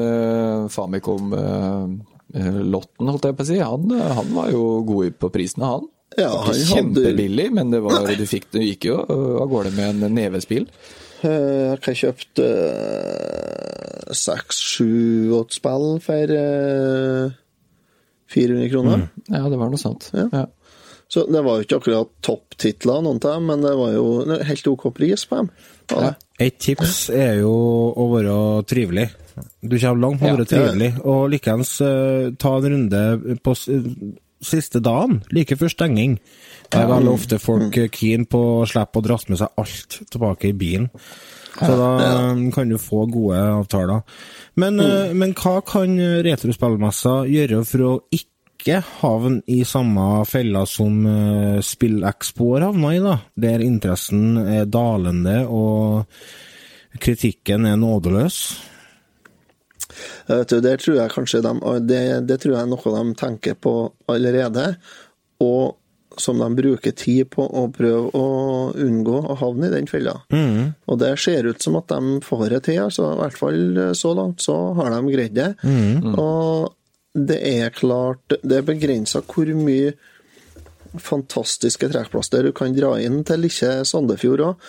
[0.73, 3.58] Famicom-lotten, holdt jeg på å si.
[3.60, 5.88] Han, eh, han var jo god på prisene, han.
[6.17, 9.71] Ja, han han hadde Kjempebillig, men det var, du, fikk, du gikk jo av gårde
[9.76, 10.67] med en nevespill.
[11.23, 12.45] eh, Jeg kjøpte
[14.08, 17.32] uh, seks, sju, åtte spill for eh,
[18.34, 19.08] 400 kroner.
[19.30, 20.10] Ja, det var noe sånt.
[20.13, 20.28] Ja.
[20.34, 20.45] Ja.
[21.13, 24.06] Så det var jo ikke akkurat topptitler, noen av dem, men det var jo
[24.49, 25.49] helt OK pris på dem.
[25.91, 25.97] Ja.
[25.99, 26.13] det?
[26.41, 27.52] Et tips er jo
[27.93, 29.08] å være trivelig.
[29.62, 33.02] Du kommer langt med å være trivelig, og likeens uh, ta en runde
[33.46, 33.69] på s-
[34.43, 36.17] siste dagen, like før stenging.
[36.74, 40.00] Da er veldig ofte folk eh, keen på å slippe å drasse med seg alt
[40.12, 40.89] tilbake i bilen.
[41.54, 41.89] Så da
[42.34, 44.02] um, kan du få gode avtaler.
[44.58, 45.93] Men, uh, men hva kan
[46.26, 48.33] retrospillmesser gjøre for å ikke
[48.71, 53.17] havne i samme fella som uh, SpillExpo har havna i, da?
[53.36, 56.06] Der interessen er dalende og
[57.04, 58.39] kritikken er nådeløs?
[60.28, 61.54] Vet du, det tror jeg kanskje de,
[61.86, 63.73] det, det tror jeg er noe de tenker på
[64.10, 64.76] allerede,
[65.43, 65.76] og
[66.21, 68.26] som de bruker tid på å prøve å
[68.78, 70.13] unngå å havne i den fella.
[70.86, 74.13] Og det ser ut som at de får det til, altså i hvert fall så
[74.17, 75.49] langt så har de greid det.
[76.13, 76.69] Og
[77.13, 79.93] det er klart Det er begrensa hvor mye
[80.99, 84.67] fantastiske trekkplaster du kan dra inn til ikke Sandefjord òg.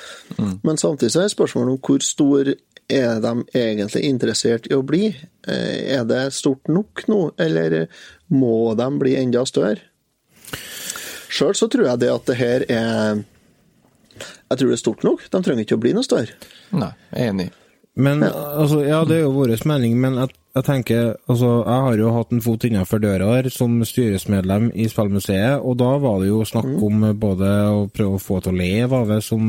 [0.64, 2.48] Men samtidig så er spørsmålet om hvor stor
[2.88, 5.10] er de egentlig interessert i å bli?
[5.48, 7.86] Eh, Er det stort nok nå, eller
[8.28, 9.80] må de bli enda større?
[11.28, 13.24] Sjøl så tror jeg det at det her er
[14.50, 15.24] Jeg tror det er stort nok.
[15.28, 16.36] De trenger ikke å bli noe større.
[16.72, 17.50] Nei, jeg er enig.
[17.94, 22.00] Men altså, ja, det er jo vår mening, men jeg, jeg tenker altså, Jeg har
[22.00, 26.32] jo hatt en fot innenfor døra her som styresmedlem i Spillmuseet, og da var det
[26.32, 29.44] jo snakk om eh, både å prøve å få til å leve av det som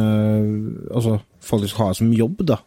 [0.00, 0.50] eh,
[0.90, 2.58] Altså faktisk ha det som jobb, da.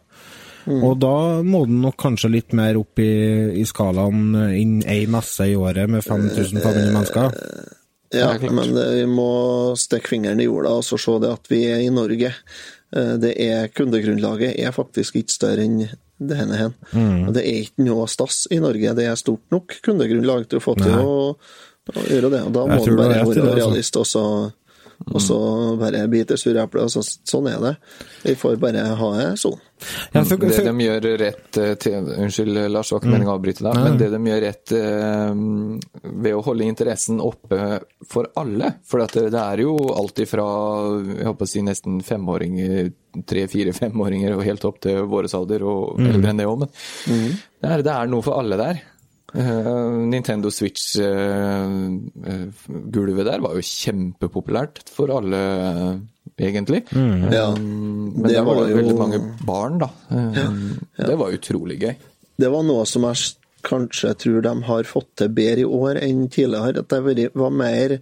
[0.68, 3.12] Og da må den nok kanskje litt mer opp i,
[3.56, 7.38] i skalaen enn ei messe i året med 5500 mennesker.
[8.14, 9.30] Ja, men det, vi må
[9.76, 12.32] stikke fingeren i jorda og så se det at vi er i Norge.
[12.96, 16.72] Eh, Det er Kundegrunnlaget er faktisk ikke større enn det henne hen.
[17.28, 18.94] Og det er ikke noe stas i Norge.
[18.98, 21.18] Det er stort nok kundegrunnlag til å få til å,
[21.94, 22.40] å gjøre det.
[22.48, 23.44] Og da må du være altså.
[23.54, 24.24] realist, og så,
[25.06, 25.38] og så
[25.78, 26.88] bare biter sure epler.
[26.90, 27.74] så, sånn er det.
[28.24, 29.58] Vi får bare ha det sånn.
[30.10, 33.62] Ja, for, Det de gjør rett eh, til, Unnskyld, Lars, var ikke meningen å avbryte
[33.62, 35.42] deg, men det de gjør rett eh,
[36.24, 37.78] ved å holde interessen oppe
[38.10, 40.48] for alle For at det, det er jo alt ifra
[41.06, 42.90] jeg håper å si nesten femåringer,
[43.30, 47.86] tre-fire-femåringer og helt opp til våres alder og eldre enn det òg, men det, er,
[47.86, 48.82] det er noe for alle der.
[49.34, 55.94] Eh, Nintendo Switch-gulvet der var jo kjempepopulært for alle, eh,
[56.48, 56.82] egentlig.
[56.92, 57.54] Ja.
[57.54, 59.88] Mm, Men Det det var var jo veldig mange barn, da.
[60.10, 60.32] Eh,
[61.06, 61.94] Det var utrolig gøy.
[62.38, 63.16] Det var noe som jeg
[63.64, 66.78] kanskje tror de har fått til bedre i år enn tidligere.
[66.78, 67.98] At det var mer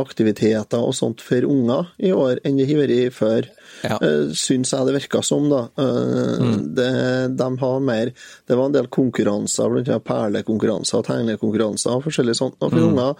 [0.00, 3.48] aktiviteter og sånt for unger i år enn det har vært før.
[3.84, 3.98] Ja.
[4.02, 5.64] Uh, Syns jeg det virka som, da.
[5.78, 6.60] Mm.
[6.76, 6.90] det,
[7.36, 8.12] de har mer
[8.46, 12.86] Det var en del konkurranser, blant annet perlekonkurranser og tegnekonkurranser og forskjellig sånt og for
[12.90, 13.18] unger.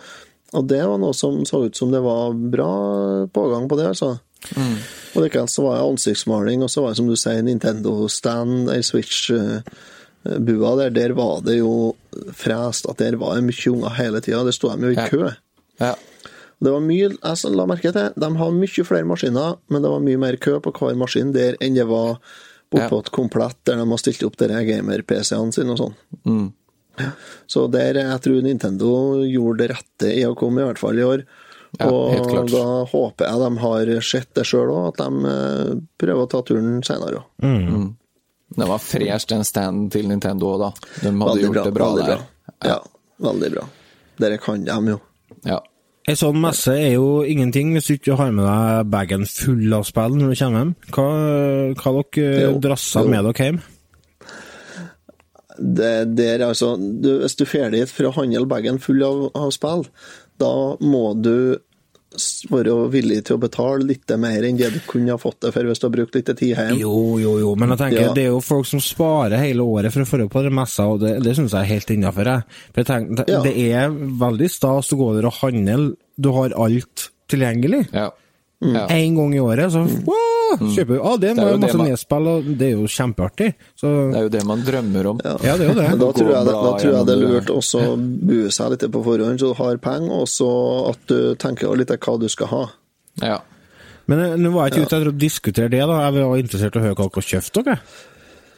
[0.55, 2.71] Og det var noe som så ut som det var bra
[3.35, 4.15] pågang på det, altså.
[5.15, 8.83] Og likevel så var det ansiktsmaling, og så var det som du sier, Nintendo-stand, ei
[8.87, 10.95] Switch-bua der.
[10.95, 11.95] Der var det jo
[12.37, 14.45] frest at der var det mye unger hele tida.
[14.47, 15.25] Der sto de jo i kø.
[15.81, 15.93] Ja.
[15.93, 15.95] Ja.
[16.63, 20.01] Det var mye, jeg la merke til, De har mye flere maskiner, men det var
[20.01, 22.19] mye mer kø på hver maskin der enn det var
[22.75, 22.89] Ja.
[22.89, 25.95] bortpå et komplett der de har stilt opp gamer-PC-ene sine og sånn.
[26.27, 26.53] Mm.
[27.47, 31.03] Så der jeg tror Nintendo gjorde det rette i å komme, i hvert fall i
[31.07, 31.25] år.
[31.79, 36.23] Ja, og da håper jeg de har sett det sjøl òg, at de eh, prøver
[36.23, 37.25] å ta turen senere òg.
[37.43, 37.89] Mm.
[38.55, 40.71] Det var fresh, den standen til Nintendo òg, da.
[41.03, 42.23] De hadde gjort det bra veldig der.
[42.23, 42.53] bra.
[42.71, 42.79] Ja,
[43.27, 43.65] veldig bra.
[44.23, 45.01] Dere kan dem jo.
[45.43, 45.59] Ja.
[46.05, 49.87] Ei sånn messe er jo ingenting hvis du ikke har med deg bagen full av
[49.89, 50.73] spill når du kommer hjem.
[50.93, 51.07] Hva,
[51.81, 53.13] hva dere Jo, drassa jo.
[53.15, 53.61] med dere hjem?
[55.55, 59.53] Det, der, altså, du, hvis du drar ferdig for å handle bagen full av, av
[59.55, 59.87] spill,
[60.43, 61.57] da må du
[62.51, 65.69] være villig til å betale litt mer enn det du kunne ha fått det for
[65.69, 66.79] hvis du har brukt litt tid hjemme.
[66.81, 68.13] Jo, jo, jo, men jeg tenker Ja.
[68.17, 71.01] det er jo folk som sparer hele året for å dra på den messa, og
[71.05, 72.31] det, det syns jeg er helt innafor.
[72.31, 73.43] Ja.
[73.45, 75.95] det er veldig stas å gå der og handle.
[76.17, 77.89] Du har alt tilgjengelig.
[77.93, 78.11] ja.
[78.65, 78.75] Mm.
[78.79, 78.85] ja.
[78.97, 81.89] En gang i året, så wow, kjøper du ah, det Det er jo masse man-
[81.91, 83.49] nedspill, og det er jo kjempeartig.
[83.77, 85.21] Så Det er jo det man drømmer om.
[85.25, 85.89] ja, det er jo det.
[85.91, 88.71] Men da tror, jeg, det- da tror jeg det er lurt også å bue seg
[88.71, 90.49] litt på forhånd, så du har penger, og så
[90.95, 92.63] at du tenker litt hva du skal ha.
[93.23, 93.39] Ja.
[94.07, 96.01] Men eh, nå var jeg ikke ute etter å diskutere det, da.
[96.09, 97.79] Jeg var interessert i å høre hva dere har kjøpt, dere.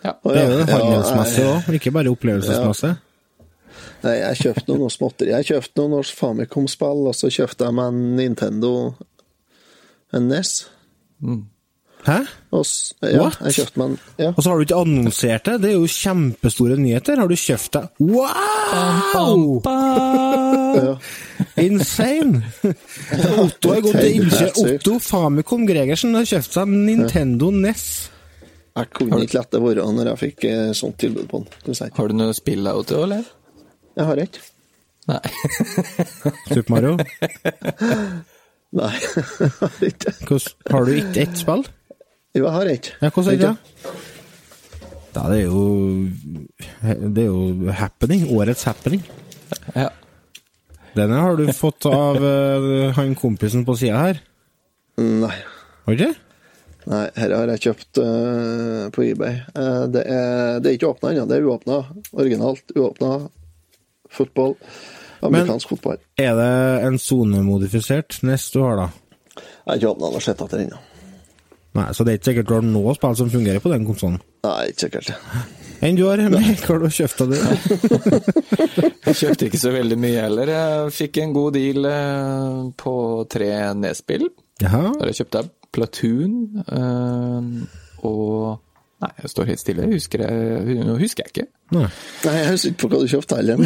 [0.04, 0.12] ja.
[0.22, 2.96] Det er jo ja, handelsmessig ja, òg, ikke bare opplevelsesmessig.
[4.04, 5.30] Nei, jeg kjøpte noe småtteri.
[5.34, 8.72] Jeg kjøpte noen Famicom-spill, og så kjøpte jeg meg en Nintendo
[10.14, 10.50] en NES.
[12.06, 12.18] Hæ?
[12.54, 12.62] Og,
[13.02, 13.38] ja, What?
[13.48, 14.28] jeg kjøpte meg en ja.
[14.30, 15.54] Og så har du ikke annonsert det?
[15.64, 17.18] Det er jo kjempestore nyheter.
[17.18, 19.62] Har du kjøpt deg Wow!
[20.76, 20.92] ja.
[21.64, 22.42] Insane!
[23.42, 24.60] Otto har gått til innkjøp.
[24.62, 27.86] Otto Famicom Gregersen har kjøpt seg Nintendo NES.
[28.76, 31.74] Jeg kunne ikke lette det være når jeg fikk eh, sånt tilbud på den.
[31.74, 31.88] Si.
[31.96, 33.24] Har du noe spill Otto, eller?
[33.96, 34.44] Jeg har ikke.
[35.08, 35.22] Nei.
[36.52, 36.96] Super Mario?
[38.74, 38.92] Nei,
[40.72, 41.62] har du ikke ett spill?
[42.36, 42.90] Jo, jeg har ett.
[43.00, 43.94] Ja, hvordan er det?
[45.16, 45.62] Da, det er jo
[47.14, 48.26] Det er jo happening.
[48.36, 49.04] Årets happening.
[49.72, 49.88] Ja.
[50.96, 54.20] Denne har du fått av eh, han kompisen på sida her.
[55.00, 55.34] Nei.
[55.86, 56.14] Har du ikke?
[56.86, 59.40] Nei, her har jeg kjøpt uh, på eBay.
[59.56, 61.80] Uh, det, er, det er ikke åpna ennå, det er uåpna.
[62.14, 63.10] Originalt uåpna.
[64.14, 64.54] Fotball.
[65.24, 65.98] Amerikansk fotball.
[66.20, 66.50] Er det
[66.88, 68.88] en sonemodifisert nest du har, da?
[69.36, 70.80] Jeg har ikke åpna den og sett etter ennå.
[71.76, 74.20] Nei, Så det er ikke sikkert du har noe spill som fungerer på den konsollen?
[74.46, 75.10] Nei, ikke sikkert.
[75.84, 76.40] Enn du har, Remi?
[76.62, 77.40] Hva har du kjøpt av det?
[79.06, 80.50] Jeg kjøpte ikke så veldig mye heller.
[80.50, 82.94] Jeg fikk en god deal eh, på
[83.30, 84.30] tre nedspill.
[84.62, 84.94] Jaha.
[84.96, 85.42] Der jeg kjøpte
[85.76, 87.50] Platoon eh,
[88.08, 88.62] og
[88.96, 89.84] Nei, jeg står helt stille.
[89.84, 91.42] Jeg husker, jeg, husker jeg ikke.
[91.76, 91.88] Nei.
[92.24, 93.58] Nei, jeg husker ikke på hva du kjøpte heller.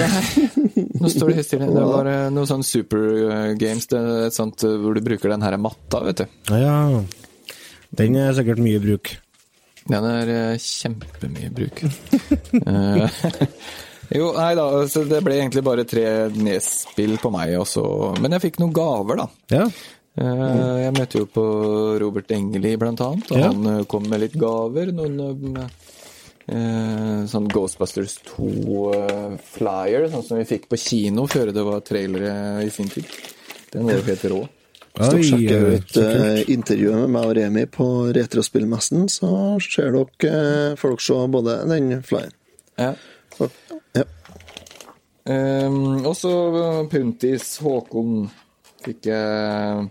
[1.00, 1.68] Nå står det helt stille.
[1.72, 3.88] Det var eh, noe sånn super eh, games,
[4.36, 6.26] sånt eh, hvor du bruker den her matta, vet du.
[6.54, 6.76] Ja.
[7.96, 9.14] Den er sikkert mye bruk.
[9.90, 11.80] Den er eh, kjempemye bruk.
[11.82, 13.22] Eh,
[14.20, 16.04] jo, nei da, så det ble egentlig bare tre
[16.36, 17.86] nedspill på meg også.
[18.20, 19.28] Men jeg fikk noen gaver, da.
[19.56, 19.64] Ja.
[20.20, 21.42] Eh, Jeg møtte jo på
[22.02, 23.48] Robert Engeli, blant annet, og Ja.
[23.50, 24.92] han eh, kom med litt gaver.
[24.94, 25.68] Noen eh,
[27.30, 32.32] sånn Ghostbusters 2-flyer, sånn som vi fikk på kino før det var trailere
[32.66, 33.06] i sin tid.
[33.70, 34.40] Den var jo helt rå.
[34.90, 37.86] Hvis dere sjekker ut så eh, intervjuet med meg og Remi på
[38.16, 39.30] Retrospillmessen, så
[39.62, 42.34] ser dere eh, får dere se både den flyeren.
[42.80, 42.92] Ja.
[43.38, 43.50] Og-
[43.94, 44.04] Ja.
[45.30, 46.30] Um, og så
[46.90, 48.30] Puntis Håkon
[48.82, 49.90] fikk jeg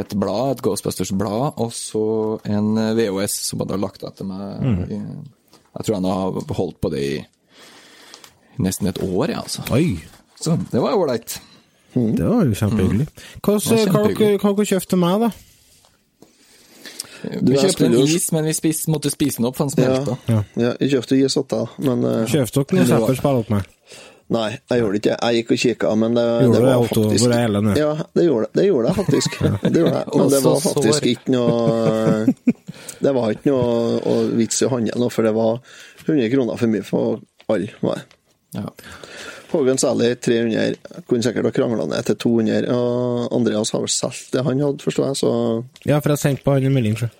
[0.00, 4.90] et blad, et Ghostbusters-blad, og så en VHS som hadde lagt av til meg.
[4.90, 5.02] i-
[5.74, 7.14] Jeg tror han har holdt på det i
[8.62, 9.64] nesten et år, ja, altså.
[9.74, 9.98] Oi,
[10.40, 11.38] Så det var ålreit.
[11.94, 13.08] det var jo kjempehyggelig.
[13.42, 14.04] Hva var hva
[14.42, 15.30] har dere kjøpt til meg, da?
[17.24, 19.94] Vi kjøpte en is, men vi spis, måtte spise den opp, for den Ja.
[19.96, 20.16] smelta.
[20.28, 20.42] Ja.
[20.60, 23.70] Ja, jeg kjøpte is åt deg, men uh, Kjøpte dere noe Zapper-spill opp meg?
[24.32, 25.16] Nei, jeg gjorde det ikke.
[25.20, 27.02] Jeg gikk og kikka, men det, det var det, Otto?
[27.10, 27.74] faktisk Ellen nå?
[27.76, 29.36] Ja, det gjorde, det gjorde jeg faktisk.
[29.74, 30.08] Det gjorde jeg.
[30.14, 32.34] Men det var faktisk ikke noe
[33.04, 35.60] Det var ikke noe å vits i å handle nå, for det var
[36.06, 37.20] 100 kroner for mye for
[37.52, 37.70] alle.
[37.84, 38.18] var det.
[38.54, 38.66] Ja.
[39.54, 40.74] Hågen Sally 300,
[41.06, 42.68] kunne sikkert ha krangla ned til 200.
[42.74, 45.30] Og Andreas har vel solgt det han hadde, forstår jeg, så
[45.84, 47.10] Ja, for jeg sendte på han en melding, sjø.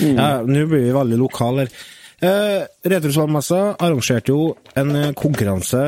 [0.00, 0.16] Mm.
[0.16, 1.76] Ja, nå blir vi veldig lokale her.
[2.24, 5.80] Eh, Retrosalmessa arrangerte jo en eh, konkurranse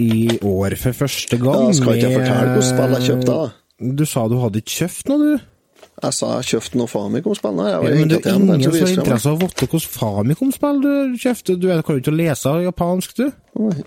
[0.00, 1.68] i år for første gang.
[1.68, 3.94] Ja, skal ikke jeg fortelle hvordan spill jeg kjøpte, da?
[4.00, 5.48] Du sa du hadde ikke kjøpt noe, du?
[6.00, 7.58] jeg sa jeg kjøpte noe Famicom-spill.
[7.68, 10.92] Ja, men det er den ingen som har interesse av å vite hvilket Famicom-spill du
[11.20, 11.56] kjøpte.
[11.60, 13.26] Du kan jo ikke lese japansk, du?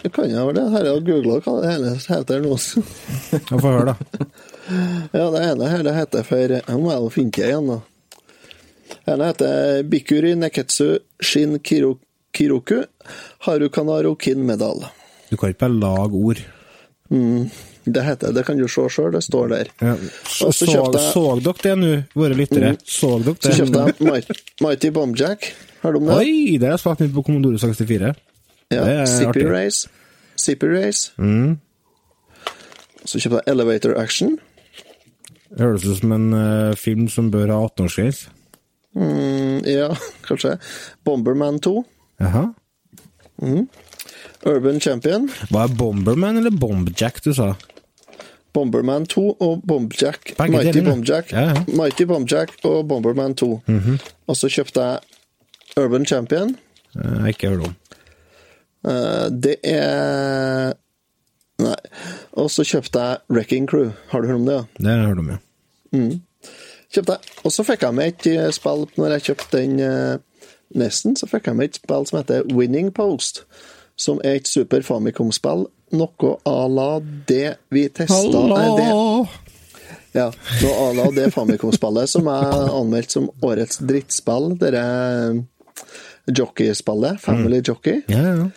[0.03, 0.65] Det kan jeg vel det.
[0.75, 2.57] Her er googla hva det hele heter nå.
[3.49, 4.29] Få høre, da.
[5.17, 7.79] Ja, det ene her det heter for Jeg må jeg jo finne det igjen, da.
[8.93, 10.85] Det ene heter Bikuri Neketsu
[11.19, 11.97] Shin Kiro,
[12.31, 12.83] Kiroku
[13.47, 14.85] Harukanaro Kin Medal.
[15.29, 16.41] Du kan ikke bare lage ord.
[17.83, 19.69] Det heter det, kan du se sjøl, det står der.
[19.83, 19.95] Ja.
[20.23, 22.75] Så, så så, jeg- så dere det nå, våre lyttere?
[22.87, 23.57] Så dere Så det?
[23.59, 25.49] kjøpte jeg Mighty, Bombjack.
[25.83, 26.15] Har du om det?
[26.15, 28.13] Oi, det har jeg spilt på Commodore 64.
[28.71, 29.43] Ja, det Zippy.
[29.51, 29.89] Race.
[30.39, 31.11] Zippy Race.
[31.19, 31.57] Mm.
[33.05, 34.37] Så kjøpte jeg Elevator Action.
[35.59, 38.31] Høres ut som en uh, film som bør ha 18-årsgrense.
[38.95, 39.89] Mm, ja,
[40.27, 40.55] kanskje.
[41.05, 41.75] Bomberman 2.
[42.23, 42.47] Jaha.
[44.45, 45.29] Urban Champion.
[45.49, 47.53] Hva er Bomberman eller Bombjack du sa?
[48.53, 50.35] Bomberman 2 og Bombjack.
[50.37, 50.91] Begge Mighty delene.
[50.91, 51.31] Bombjack.
[51.31, 51.63] Ja, ja.
[51.67, 53.49] Mighty Bombjack og Bomberman 2.
[54.27, 54.99] Og så kjøpte jeg
[55.79, 56.55] Urban Champion.
[56.95, 57.75] Eh, ikke hørt om.
[58.91, 60.73] Eh, det er
[61.61, 61.75] Nei.
[62.33, 63.91] Og så kjøpte jeg Wrecking Crew.
[64.09, 64.53] Har du hørt om det?
[64.53, 64.63] ja?
[64.77, 65.39] Det har jeg hørt om, ja.
[66.93, 67.33] Kjøpte jeg.
[67.43, 70.17] Og så fikk jeg med et eh, spill når jeg kjøpte den uh,
[70.73, 73.43] Nesten, så fikk jeg med et spill som heter Winning Post.
[73.95, 75.67] Som er et Super Famicom-spill.
[75.93, 76.89] Noe à la
[77.29, 78.17] det vi testa
[80.13, 80.27] Ja,
[80.61, 84.53] noe à la det Famicom-spillet som jeg anmeldte som årets drittspill.
[84.61, 85.41] Det er
[86.33, 87.21] jockeyspillet.
[87.21, 88.01] Family Jockey.
[88.07, 88.51] Ja, ja.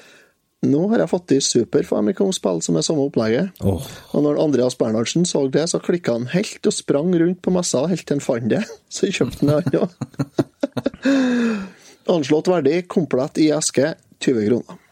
[0.66, 3.52] Nå har jeg fått i Super Famicom-spill som er samme opplegget.
[3.60, 3.84] Oh.
[4.16, 7.84] Og når Andreas Bernhardsen så det, så klikka han helt og sprang rundt på messa
[7.90, 8.62] helt til han fant det.
[8.96, 9.90] Så kjøpte han det, han òg.
[12.16, 13.92] Anslått verdi, komplett i eske,
[14.24, 14.82] 20 kroner.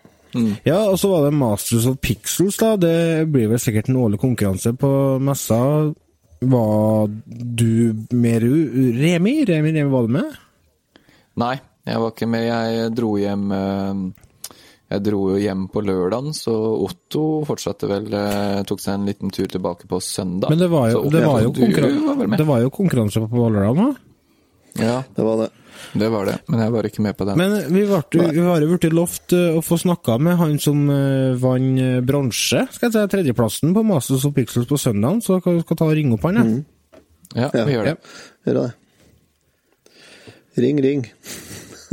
[0.66, 2.74] Ja, og så var det Masters of Pixels, da.
[2.80, 2.94] Det
[3.32, 4.90] blir vel sikkert en årlig konkurranse på
[5.22, 5.60] messa.
[6.44, 9.36] Var du med, Remi?
[9.46, 10.34] Remi, Remi, var du med?
[11.40, 11.54] Nei,
[11.88, 12.44] jeg var ikke med.
[12.48, 14.02] Jeg dro hjem eh,
[14.94, 16.52] Jeg dro jo hjem på lørdagen, så
[16.84, 20.52] Otto fortsatte vel eh, Tok seg en liten tur tilbake på søndag.
[20.52, 22.38] Men det var jo, Så det var jo, du var vel med.
[22.42, 23.88] det var jo konkurranse på lørdag nå.
[24.80, 25.48] Ja, Det var det.
[25.94, 26.38] det var det.
[26.50, 27.36] Men jeg var ikke med på det.
[27.38, 28.00] Men vi, ble,
[28.34, 32.00] vi har jo blitt lovt eh, å få snakka med han som uh, vant eh,
[32.02, 35.86] bronse, skal jeg si, tredjeplassen på Masters of Pixels på søndagen, så jeg skal ta
[35.86, 36.64] og ringe opp han, jeg.
[37.36, 37.64] ja, Ja.
[37.68, 37.96] vi gjør det.
[38.48, 38.66] Gjør det.
[40.64, 41.06] Ring, ring.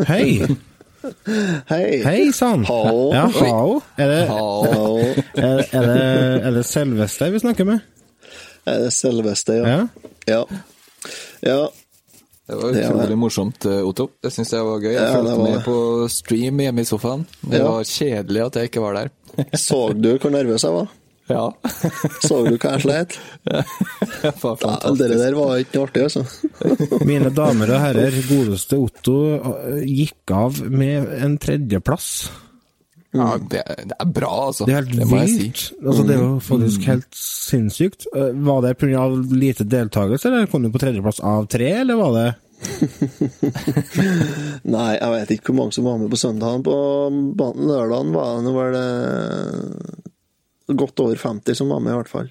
[0.10, 0.26] Hei!
[1.72, 1.86] Hei.
[2.06, 2.62] Hei sann!
[2.68, 3.08] Hallo.
[3.14, 3.80] Ja, hao.
[3.98, 5.00] Er det, Hallo.
[5.34, 6.04] er, er, det,
[6.46, 7.80] er det selveste vi snakker med?
[8.70, 9.72] Er det selveste, ja.
[9.72, 9.86] Ja?
[10.30, 10.42] Ja.
[11.42, 11.62] ja.
[12.52, 14.10] Det var Det var- utrolig morsomt, eh, Otto.
[14.22, 14.92] Det syns jeg var gøy.
[14.92, 15.76] Jeg Ja, fulgte var med på
[16.12, 17.26] stream hjemme i sofaen.
[17.48, 17.68] Det Ja.
[17.72, 19.10] var kjedelig at jeg ikke var der.
[19.56, 20.90] Så du hvor nervøs jeg var?
[21.32, 21.46] Ja.
[22.28, 23.18] Så du hva jeg slet?
[23.48, 27.06] det var Ja, det der var ikke noe artig, altså.
[27.08, 32.30] Mine damer og herrer, godeste Otto eh, gikk av med en tredjeplass.
[33.12, 34.64] Ja, det, det er bra, altså.
[34.68, 35.58] Det er helt det vilt.
[35.66, 35.76] si.
[35.84, 38.06] Altså, det er jo faktisk helt sinnssykt.
[38.16, 39.04] Eh, Var det pga.
[39.36, 42.30] lite deltakelse, eller kom du på tredjeplass av tre, eller var det
[44.76, 46.64] Nei, jeg vet ikke hvor mange som var med på søndagen.
[46.66, 46.76] På
[47.58, 52.30] lørdagen var det vel eh, godt over 50 som var med, i hvert fall.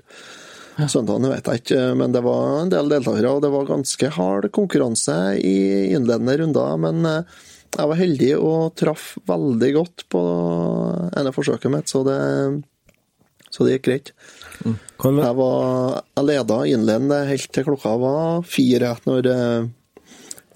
[0.88, 4.48] Søndagen vet jeg ikke, men det var en del deltakere, og det var ganske hard
[4.56, 5.56] konkurranse i
[5.92, 6.78] innledende runder.
[6.86, 7.40] Men eh,
[7.70, 10.22] jeg var heldig og traff veldig godt på
[11.20, 12.20] ene forsøket mitt, så det,
[13.50, 14.14] så det gikk greit.
[14.64, 14.76] Mm.
[15.00, 19.70] Jeg, var, jeg leda innledende helt til klokka var fire når eh,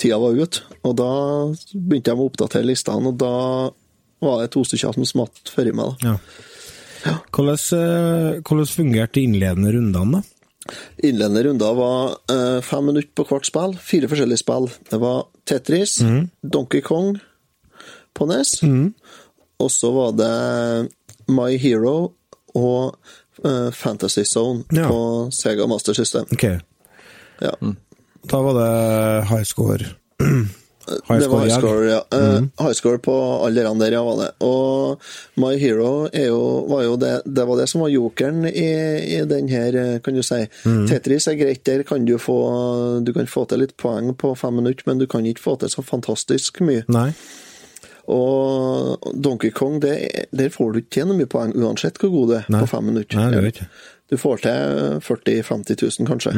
[0.01, 0.65] tida var ute.
[0.85, 1.13] Og da
[1.73, 3.35] begynte jeg med å oppdatere listene, og da
[4.25, 5.95] var det et stykker som smatt før meg.
[6.03, 6.15] da.
[7.05, 7.15] Ja.
[7.35, 10.34] Hvordan, eh, hvordan fungerte de innledende rundene, da?
[11.05, 13.75] Innledende runder var eh, fem minutter på hvert spill.
[13.81, 14.69] Fire forskjellige spill.
[14.91, 15.99] Det var Tetris,
[16.43, 17.19] Donkey Kong
[18.15, 18.55] på NES,
[19.61, 20.31] og så var det
[21.29, 22.13] My Hero
[22.55, 22.95] og
[23.45, 24.89] eh, Fantasy Zone Ja.
[24.89, 26.25] på Sega Master System.
[26.33, 26.61] Okay.
[27.43, 27.53] Ja.
[28.31, 29.85] da var det high score.
[31.09, 32.01] high det var high score, ja.
[32.13, 32.51] Mm.
[32.59, 33.15] High score på
[33.47, 34.31] alle de der, ja, var det.
[34.45, 35.01] Og
[35.41, 38.69] My Hero er jo, var jo det Det var det som var jokeren i,
[39.17, 40.43] i den her, eh, kan du si.
[40.65, 42.39] Tetris er greit, der kan du få
[43.05, 45.73] Du kan få til litt poeng på fem minutter, men du kan ikke få til
[45.73, 46.85] så fantastisk mye.
[46.89, 47.11] Nei.
[48.13, 52.29] Og Donkey Kong, det, der får du ikke til noe mye poeng, uansett hvor god
[52.29, 52.61] du er Nei.
[52.61, 53.17] på fem minutter.
[53.17, 53.69] Nei, det gjør ikke.
[54.13, 56.35] Du får til 40 000-50 000, kanskje.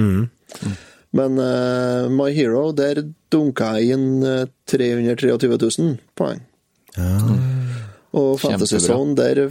[1.17, 3.03] Men uh, My Hero, der
[3.33, 6.43] dunka jeg inn eh, 323 000 poeng.
[8.17, 9.43] Og Fantasy Zone, der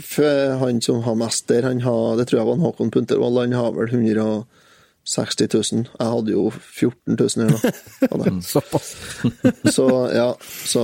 [0.61, 3.75] han som har mest der, han har, det tror jeg var Håkon Puntervold, han har
[3.75, 5.83] vel 160 000.
[5.99, 8.41] Jeg hadde jo 14 000 eller noe.
[8.53, 8.95] Såpass.
[9.69, 10.31] Så ja,
[10.65, 10.83] så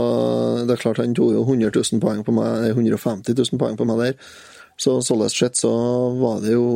[0.67, 3.89] det er klart han tok jo 100 000 poeng på meg, 150 000 poeng på
[3.89, 4.33] meg der.
[4.81, 5.71] Så sånn sett så
[6.17, 6.69] var det jo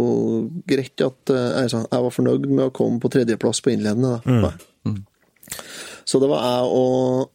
[0.70, 4.20] greit at altså, jeg, var fornøyd med å komme på tredjeplass på innledende.
[4.44, 4.52] Da.
[6.06, 7.32] Så det var jeg og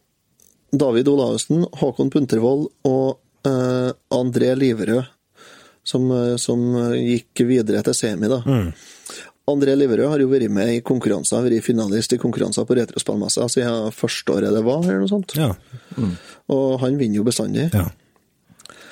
[0.71, 3.17] David Olavsen, Håkon Puntervold og
[3.47, 5.03] eh, André Liverød
[5.83, 6.63] som, eh, som
[6.95, 8.31] gikk videre til semi.
[8.31, 8.39] da.
[9.51, 13.91] André Liverød har jo vært med i konkurranser, vært finalist i konkurranser på retrospillmessa siden
[13.95, 15.35] første året det var, eller noe sånt.
[15.35, 15.51] Ja.
[16.55, 17.67] Og han vinner jo bestandig.
[17.73, 17.89] ja.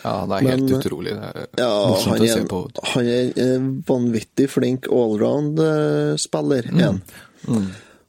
[0.04, 1.14] Ja, det er helt utrolig.
[1.18, 2.60] Det er Ja, morsomt han å er, se på.
[2.94, 7.02] han er en vanvittig flink allround-spiller igjen.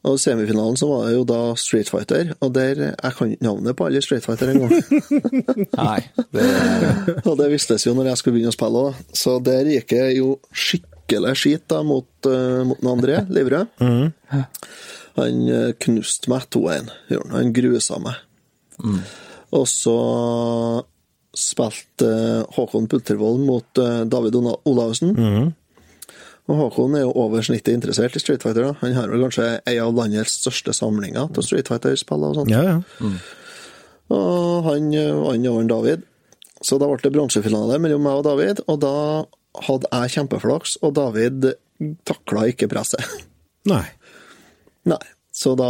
[0.00, 3.76] Og semifinalen så var det jo da Street Fighter, og der Jeg kan ikke navnet
[3.76, 4.72] på alle Street Fighter engang.
[5.76, 5.98] Nei,
[6.32, 6.46] det
[7.28, 9.02] og det vistes jo når jeg skulle begynne å spille òg.
[9.12, 13.76] Så der gikk jeg jo skikkelig skit da mot, uh, mot den André Livrød.
[15.18, 17.32] Han eh, knuste meg 2-1, han.
[17.34, 18.16] Han grusa meg.
[19.52, 19.96] Og så
[21.36, 25.14] spilte eh, Håkon Puntervold mot eh, David Olavsen.
[26.50, 28.64] Og Håkon er jo over snittet interessert i Street Fighter.
[28.66, 28.72] da.
[28.80, 32.50] Han har vel kanskje en av landets største samlinger til Street Fighter-spill og sånt.
[32.50, 33.10] ja, ja.
[34.10, 36.06] Og han eh, vant over David.
[36.66, 38.94] Så da ble det bronsefinale mellom meg og David, og da
[39.64, 41.46] hadde jeg kjempeflaks, og David
[42.08, 43.06] takla ikke presset.
[43.70, 43.86] Nei.
[44.88, 45.00] Nei.
[45.30, 45.68] Så da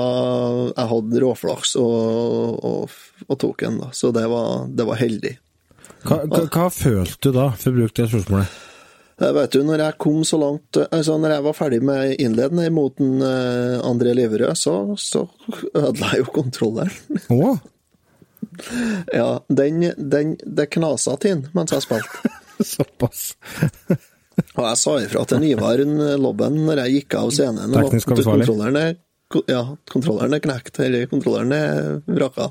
[0.72, 2.94] Jeg hadde råflaks og, og,
[3.28, 3.90] og tok en, da.
[3.94, 5.34] Så det var, det var heldig.
[6.04, 8.58] Hva, hva, hva følte du da, for å bruke det spørsmålet?
[9.20, 12.94] Vet du, når jeg kom så langt Altså, når jeg var ferdig med innledende mot
[12.96, 15.26] den eh, André Liverød, så, så
[15.74, 17.20] ødela jeg jo kontrolleren.
[17.28, 17.58] Oh.
[19.12, 22.32] Ja, den, den Det knasa til den mens jeg spilte.
[22.72, 23.34] Såpass.
[24.56, 25.80] Og jeg sa ifra til Ivar
[26.20, 28.96] Lobben når jeg gikk av scenen Teknisk ansvarlig.
[29.52, 32.48] ja, kontrolleren er knekt, eller kontrolleren er vraka.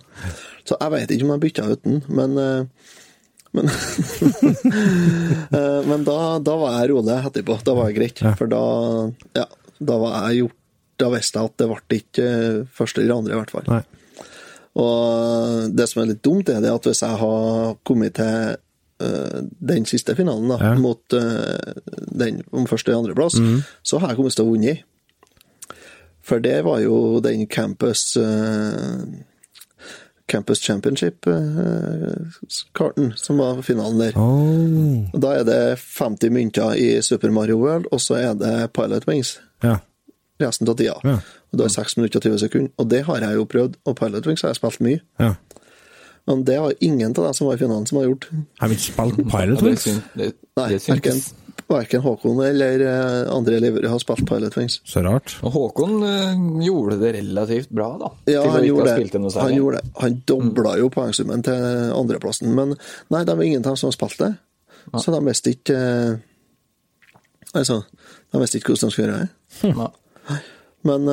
[0.64, 2.94] Så jeg vet ikke om jeg bytta ut den, men eh,
[3.52, 3.70] Men,
[5.50, 7.56] Eh, men da, da var jeg rolig etterpå.
[7.66, 8.22] Da var jeg greit.
[8.22, 8.36] Ja.
[8.38, 8.62] For da,
[9.38, 9.46] ja,
[9.80, 10.58] da var jeg gjort
[11.00, 13.70] Da visste jeg at det ble ikke eh, første eller andre, i hvert fall.
[13.72, 13.84] Nei.
[14.80, 18.58] Og det som er litt dumt, er det at hvis jeg har kommet til
[19.02, 19.40] eh,
[19.72, 20.74] den siste finalen, da, Ja.
[20.80, 23.64] mot uh, den om første- og andreplass, mm.
[23.84, 24.76] så har jeg kommet til å vunne.
[26.22, 29.00] For det var jo den campus eh,
[30.30, 34.14] Campus Championship-karten som var finalen der.
[34.18, 35.10] Oh.
[35.14, 39.08] Og Da er det 50 mynter i Super Mario World, og så er det Pilot
[39.08, 39.76] Wings Ja.
[40.40, 40.94] resten av tida.
[41.04, 41.18] Ja.
[41.52, 42.70] Og da er 6 minutter og 20 sekunder.
[42.78, 45.00] Og det har jeg jo prøvd, og Pilot Wings har jeg spilt mye.
[45.20, 45.34] ja.
[46.28, 48.28] Men det har ingen av dem som var i finalen, som har gjort.
[48.60, 49.88] Har vi ikke spilt Pilot Wings?
[50.16, 50.32] Nei,
[50.70, 51.22] det verken.
[51.70, 54.82] Verken Håkon eller eh, andre elever har spilt Pilot Wings.
[54.86, 55.36] Så rart.
[55.46, 58.12] Og Håkon eh, gjorde det relativt bra, da.
[58.32, 58.96] Ja, han gjorde,
[59.36, 59.92] han gjorde det.
[60.02, 62.74] Han dobla jo poengsummen til andreplassen, men
[63.14, 64.34] nei, det var ingen av dem som spilte.
[64.90, 65.02] Ja.
[65.04, 66.26] Så de visste ikke eh,
[67.58, 67.80] Altså,
[68.30, 69.30] de visste ikke hvordan de skulle gjøre det.
[69.74, 70.36] Ja.
[70.86, 71.08] Men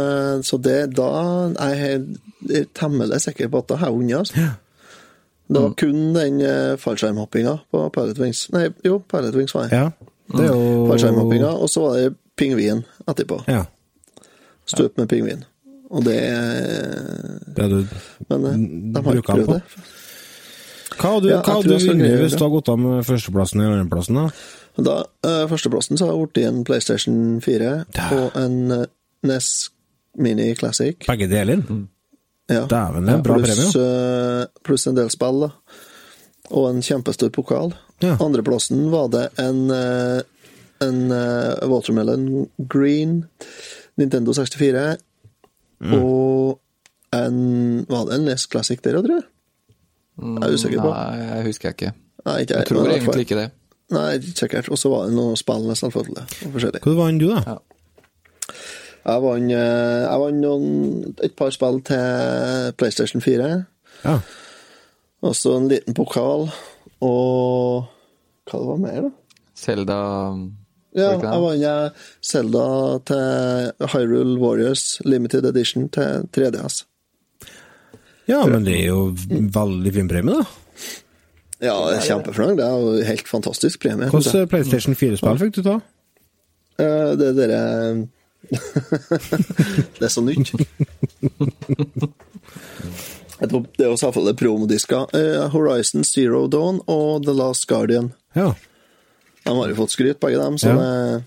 [0.44, 1.06] så det da
[1.64, 2.02] er jeg
[2.52, 4.44] er temmelig sikker på at da har jeg vunnet, altså.
[5.48, 6.42] Det var kun den
[6.82, 8.42] fallskjermhoppinga på Pilot Wings.
[8.52, 9.80] Nei, jo, Pilot Wings var jeg.
[9.80, 10.05] Ja.
[10.32, 13.40] Det er jo Fallskjermhoppinga, og så var det pingvin etterpå.
[13.50, 13.64] Ja.
[14.66, 15.44] Stup med pingvin.
[15.90, 16.18] Og det
[17.56, 17.86] Det du
[18.28, 18.56] Men eh,
[18.94, 19.62] de har ikke prøvd det.
[20.96, 24.16] Hva hadde du, Ja, vunnet hvis du hadde gått av med førsteplassen eller andreplassen?
[24.16, 24.30] da?
[24.76, 28.08] Da, uh, Førsteplassen så har jeg blitt en PlayStation 4 Da.
[28.16, 28.84] og en uh,
[29.26, 29.70] NES
[30.20, 30.96] Mini Classic.
[31.06, 31.62] Begge deler?
[32.48, 32.64] Ja.
[32.70, 33.70] Dæven, det er en bra pluss, premie.
[33.72, 35.48] plus pluss en del spill, da.
[36.50, 37.72] Og en kjempestor pokal.
[38.04, 38.16] Ja.
[38.22, 40.20] Andreplassen var det en, eh,
[40.84, 43.24] en eh, Watermelon Green
[43.96, 44.96] Nintendo 64
[45.76, 45.92] Mm.
[45.92, 46.58] og
[47.12, 49.26] en Var det en NES Classic der òg, tror jeg?
[50.16, 50.88] Jeg er usikker på.
[50.94, 51.90] Nei, jeg husker jeg ikke.
[52.24, 53.50] Nei, ikke Jeg tror men i egentlig ikke det.
[53.92, 54.70] Nei, ikke sikkert.
[54.72, 56.24] Og så var det noe spill, selvfølgelig.
[56.54, 56.80] Forskjellig.
[56.86, 57.42] Hva vant du, da?
[57.44, 57.58] Ja.
[59.06, 63.50] Jeg vant, eh, jeg vant noen, et par spill til PlayStation 4.
[64.06, 64.16] Ja.
[65.24, 66.48] Og så en liten pokal,
[67.00, 67.84] og
[68.46, 69.10] Hva det var mer, da?
[69.56, 69.96] Selda
[70.96, 71.92] Ja, jeg vant
[72.24, 72.66] Zelda
[73.08, 73.26] til
[73.92, 76.84] Hyrule Warriors Limited Edition til 3DS.
[78.28, 79.14] ja, men det er jo
[79.56, 80.44] veldig fin premie, da.
[81.60, 82.56] Ja, kjempefornøyd.
[82.58, 84.08] Det er jo helt fantastisk premie.
[84.12, 85.78] Hvilket PlayStation 4-spill fikk du ta?
[86.78, 87.60] Eh, Det er dere
[89.96, 90.52] Det er så nytt.
[93.40, 95.06] Jeg tror Det er jo selvfølgelig promodisker.
[95.14, 98.12] Eh, Horizon Zero Dawn og The Last Guardian.
[98.36, 98.52] Ja.
[99.46, 101.20] De har jo fått skryt, begge dem, så, Ja.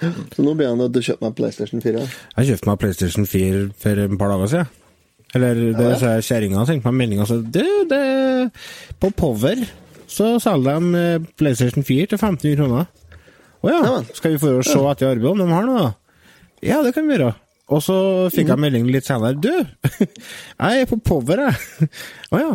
[0.00, 2.04] det, så nå blir jeg nødt til å kjøpe meg PlayStation 4.
[2.38, 4.66] Jeg kjøpte meg PlayStation 4 for et par dager siden.
[5.34, 5.98] Eller det Ja, ja.
[5.98, 8.52] sa kjerringa sendte meg en melding og sa Du, det
[9.02, 9.56] På Power
[10.06, 12.86] så selger de eh, PlayStation 4 til 1500 kroner.
[13.66, 15.92] Å ja, Ja skal vi få se etter arbeid om de har noe, da?
[16.62, 17.34] Ja, det kan vi gjøre.
[17.66, 17.96] Og så
[18.30, 19.34] fikk jeg melding litt senere.
[19.42, 19.50] Du,
[20.62, 21.88] jeg er på Power, jeg.
[22.34, 22.52] Å ja.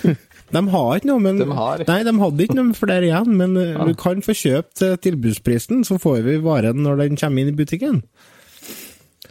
[0.54, 1.82] De har ikke noe, men De har.
[1.88, 3.82] Nei, de hadde ikke noe for der igjen, men ja.
[3.82, 7.98] du kan få kjøpt tilbudsprisen, så får vi varen når den kommer inn i butikken.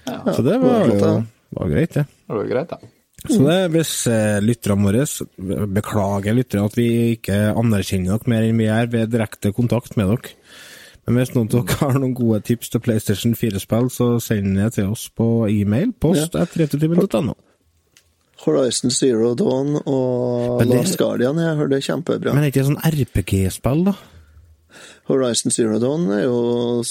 [0.04, 1.14] Så det var jo
[1.56, 2.04] var greit, det.
[2.28, 2.92] Det var greit, ja.
[3.26, 8.60] Så det, hvis eh, lytterne våre Beklager lyttere at vi ikke anerkjenner dere mer enn
[8.60, 10.36] vi gjør ved direkte kontakt med dere.
[11.06, 14.72] Men hvis noen av dere har noen gode tips til PlayStation 4-spill, så send det
[14.74, 15.92] til oss på e-mail.
[16.02, 17.36] Post at returtimen.no.
[18.46, 22.34] Horizon Zero Dawn og det- Last Guardian jeg hørte er kjempebra.
[22.34, 23.94] Men er ikke det sånn RPG-spill, da?
[25.08, 26.82] Horizon Zero Dawn er jo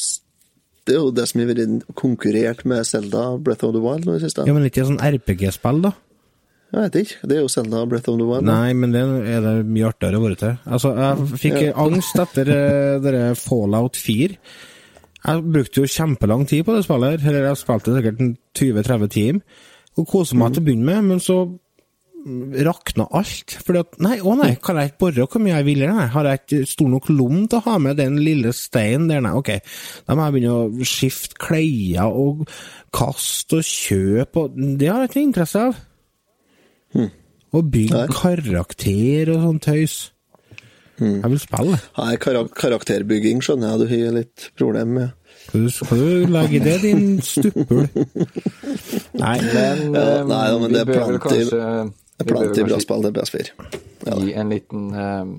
[0.87, 4.17] det er jo det som har vært konkurrert med Zelda Breath of the Wild nå
[4.17, 4.45] i siste.
[4.47, 5.93] Ja, men er ikke det sånn RPG-spill, da?
[6.75, 7.19] Jeg vet ikke.
[7.31, 8.47] Det er jo Zelda Breath of the Wild.
[8.49, 10.55] Nei, men det er det mye artigere å være til.
[10.67, 11.73] Altså, jeg fikk Ja.
[11.85, 14.39] angst etter eh, dere Fallout 4.
[15.25, 19.13] Jeg brukte jo kjempelang tid på det spillet, her, eller jeg spilte sikkert en 20-30
[19.15, 19.61] timer,
[19.97, 23.55] og koste meg til å begynne med, men så mm, rakna alt.
[23.65, 25.87] Fordi at Nei, å nei, kan jeg ikke bore hvor mye jeg vil?
[25.87, 29.23] Nei, har jeg ikke stor nok lom til å ha med den lille steinen der?
[29.25, 29.55] Nei, ok.
[30.05, 32.45] Da må jeg begynne å skifte klær og
[32.93, 35.83] kaste og kjøpe, og det har jeg ikke interesse av.
[37.55, 39.99] Og bygge karakter og sånn tøys.
[40.99, 41.79] Jeg vil spille.
[41.99, 45.15] Nei, karak karakterbygging skjønner jeg du har litt problem med.
[45.53, 47.89] Du, skal du legge det, din stuppel?
[49.23, 51.19] Nei, Men, Ja, nei, men det er vel
[52.23, 53.51] plenty bra spill, det er PS4.
[54.05, 54.19] Ja.
[54.21, 55.33] gi en liten eh,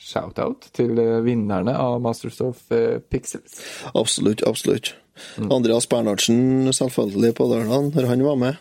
[0.00, 3.60] shout-out til eh, vinnerne av Masters of uh, Pixels.
[3.94, 4.94] Absolutt, absolutt.
[5.38, 8.60] Andreas Bernhardsen selvfølgelig på lørdag, når han var med.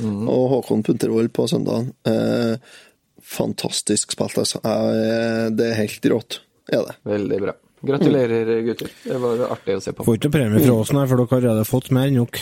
[0.00, 1.92] Og Håkon Puntervold på søndagen.
[2.06, 2.56] Eh,
[3.22, 4.60] fantastisk spilt, altså.
[4.64, 6.40] Eh, Det er helt rått,
[6.72, 6.96] er det.
[7.04, 7.52] Veldig bra.
[7.82, 8.90] Gratulerer, gutter.
[9.04, 10.04] Det var artig å se på.
[10.04, 12.36] Får ikke premie fra oss, nei, for dere har allerede fått mer enn nok.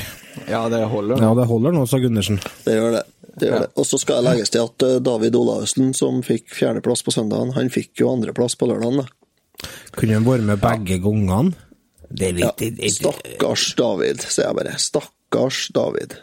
[0.49, 1.21] Ja, det holder.
[1.23, 2.41] Ja, det holder nå, sa Gundersen.
[2.65, 3.05] Det gjør det.
[3.39, 3.61] det, gjør Ja.
[3.61, 3.71] det.
[3.77, 7.53] Og så skal jeg legges til at eh, David Olavsen, som fikk fjerdeplass på søndagen,
[7.55, 8.97] han fikk jo andreplass på lørdagen.
[9.05, 9.69] da.
[9.93, 11.55] Kunne han vært med begge gangene?
[12.11, 14.75] Det er Ja, litt det- det- stakkars David, sier jeg bare.
[14.79, 16.17] Stakkars David.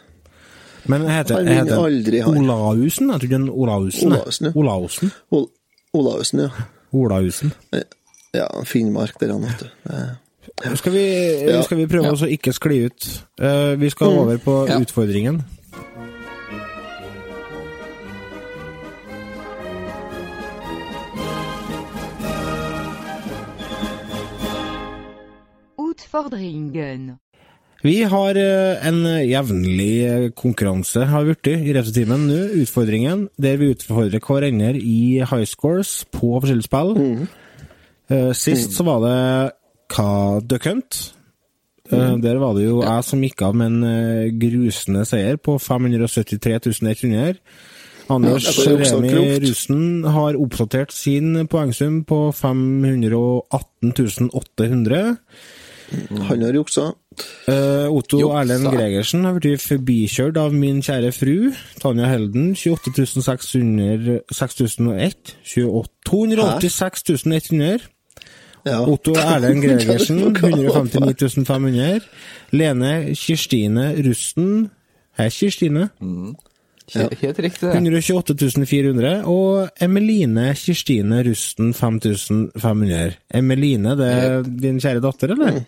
[0.88, 2.36] Men heter Han heter aldri, har.
[2.36, 3.10] Olausen?
[3.10, 4.46] Jeg trodde Olausen, Olaussen.
[4.46, 4.52] ja.
[4.54, 5.10] Olausen.
[5.30, 5.46] Ol
[5.94, 6.48] Olausen, ja.
[6.92, 7.52] Olausen.
[8.34, 9.68] Ja, Finnmark der han, vet du.
[10.62, 11.04] Det- Skal vi,
[11.48, 11.62] Ja.
[11.62, 13.06] skal vi prøve oss å ikke skli ut?
[13.40, 14.78] Uh, vi skal over på Ja.
[14.80, 15.42] utfordringen.
[25.78, 27.18] Utfordringen.
[27.86, 33.60] Vi har eh, en jevnlig eh, konkurranse har vi blitt i refsetimen nå, utfordringen, der
[33.60, 36.96] vi utfordrer hverandre i high scores på forskjellige spill.
[36.96, 37.26] Mm.
[38.38, 39.18] Sist så var det
[39.90, 40.98] Hva Duck Hunt.
[41.90, 42.22] Mm.
[42.22, 46.58] Der var det jo jeg som gikk av med en eh, grusende seier på 573
[46.66, 47.36] 100.
[48.10, 49.10] Anders Ja, Remi
[49.42, 55.16] Rusen har oppdatert sin poengsum på 518 800.
[56.28, 56.92] Han har juksa.
[57.48, 58.40] Uh, Otto Juksa.
[58.42, 65.36] Erlend Gregersen har blitt forbikjørt av min kjære fru, Tanja Helden, 28 600 6001.
[66.08, 67.86] 286 100.
[68.66, 68.80] Ja.
[68.82, 71.14] Otto Erlend Gregersen, Hva er det for noe?
[71.14, 72.10] 159 500.
[72.56, 74.66] Lene Kirstine Rusten
[75.16, 75.86] Hei, Kirstine.
[76.92, 77.78] Helt, helt riktig, det.
[77.80, 79.22] 128 400.
[79.24, 83.16] Og Emeline Kirstine Rusten 5500.
[83.34, 85.62] Emeline, det er din kjære datter, eller?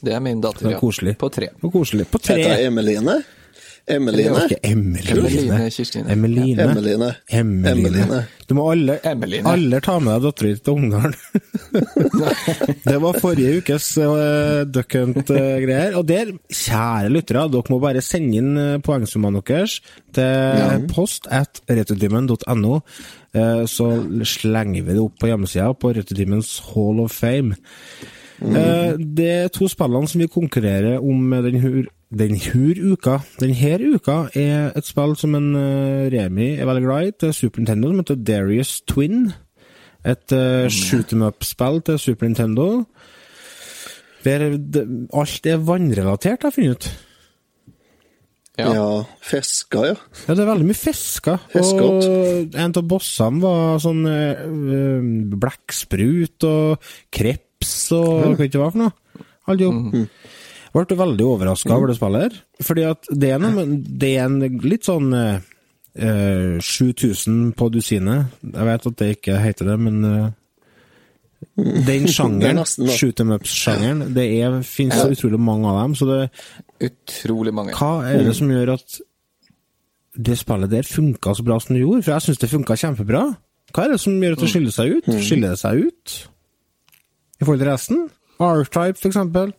[0.00, 0.80] Det er min datter, er ja.
[0.80, 1.16] koselig.
[1.20, 1.50] På tre.
[1.60, 2.08] På koselig.
[2.10, 2.38] På tre.
[2.40, 3.20] Heter Emeline?
[3.90, 4.44] Emeline?
[4.44, 5.18] Ikke Emeline.
[5.18, 6.12] Emeline Kirstine.
[6.12, 6.62] Emeline.
[6.62, 7.14] Emeline.
[7.28, 7.70] Emeline.
[7.70, 8.20] Emeline.
[8.48, 9.46] Du må alle, Emeline.
[9.48, 11.14] alle ta med deg dattera di til Ungarn.
[12.90, 15.96] det var forrige ukes uh, Duck Hunt-greier.
[15.98, 19.80] og der, kjære lyttere, dere må bare sende inn uh, poengsummene deres
[20.14, 22.80] til post at returtimen.no.
[23.30, 23.92] Uh, så
[24.26, 27.58] slenger vi det opp på hjemmesida på Returtimens Hall of Fame.
[28.40, 34.30] Eh, Det to spillene som vi konkurrerer om den hur, den hur uka, denne uka,
[34.34, 37.98] er et spill som en eh, Remi er veldig glad i, til Super Nintendo, som
[37.98, 39.32] heter Darius Twin.
[40.00, 42.84] Et uh, shoot em up-spill til Super Nintendo.
[44.24, 47.06] Der det, alt er vannrelatert, har jeg funnet ut.
[48.58, 48.72] Ja.
[48.74, 49.02] Ja.
[49.24, 49.94] Fisker, ja.
[50.26, 51.44] Ja, det er veldig mye fisker.
[51.60, 56.90] Og en av bossene var sånn uh, eh, blekksprut og
[57.60, 58.92] kreps og hva det ikke var for noe.
[59.48, 60.08] Alt i Mm.
[60.72, 62.34] Ble veldig overraska over det spillet her.
[62.62, 65.40] Fordi at det er, noe, det er en litt sånn eh,
[65.98, 68.30] eh, 7000 på dusinet.
[68.44, 70.30] Jeg vet at det ikke heter det, men eh,
[71.56, 72.62] den er sjangeren,
[72.94, 74.28] shoot em ups-sjangeren, det
[74.62, 75.98] fins så utrolig mange av dem.
[75.98, 76.30] Så det,
[76.86, 77.74] Utrolig mange.
[77.74, 79.00] hva er det som gjør at
[80.14, 82.04] det spillet der funka så bra som det gjorde?
[82.06, 83.26] For jeg syns det funka kjempebra.
[83.74, 85.10] Hva er det som gjør at det skiller seg ut?
[85.18, 86.20] Skiller det seg ut
[87.40, 88.06] i forhold til resten?
[88.40, 89.52] R-Type, for eksempel.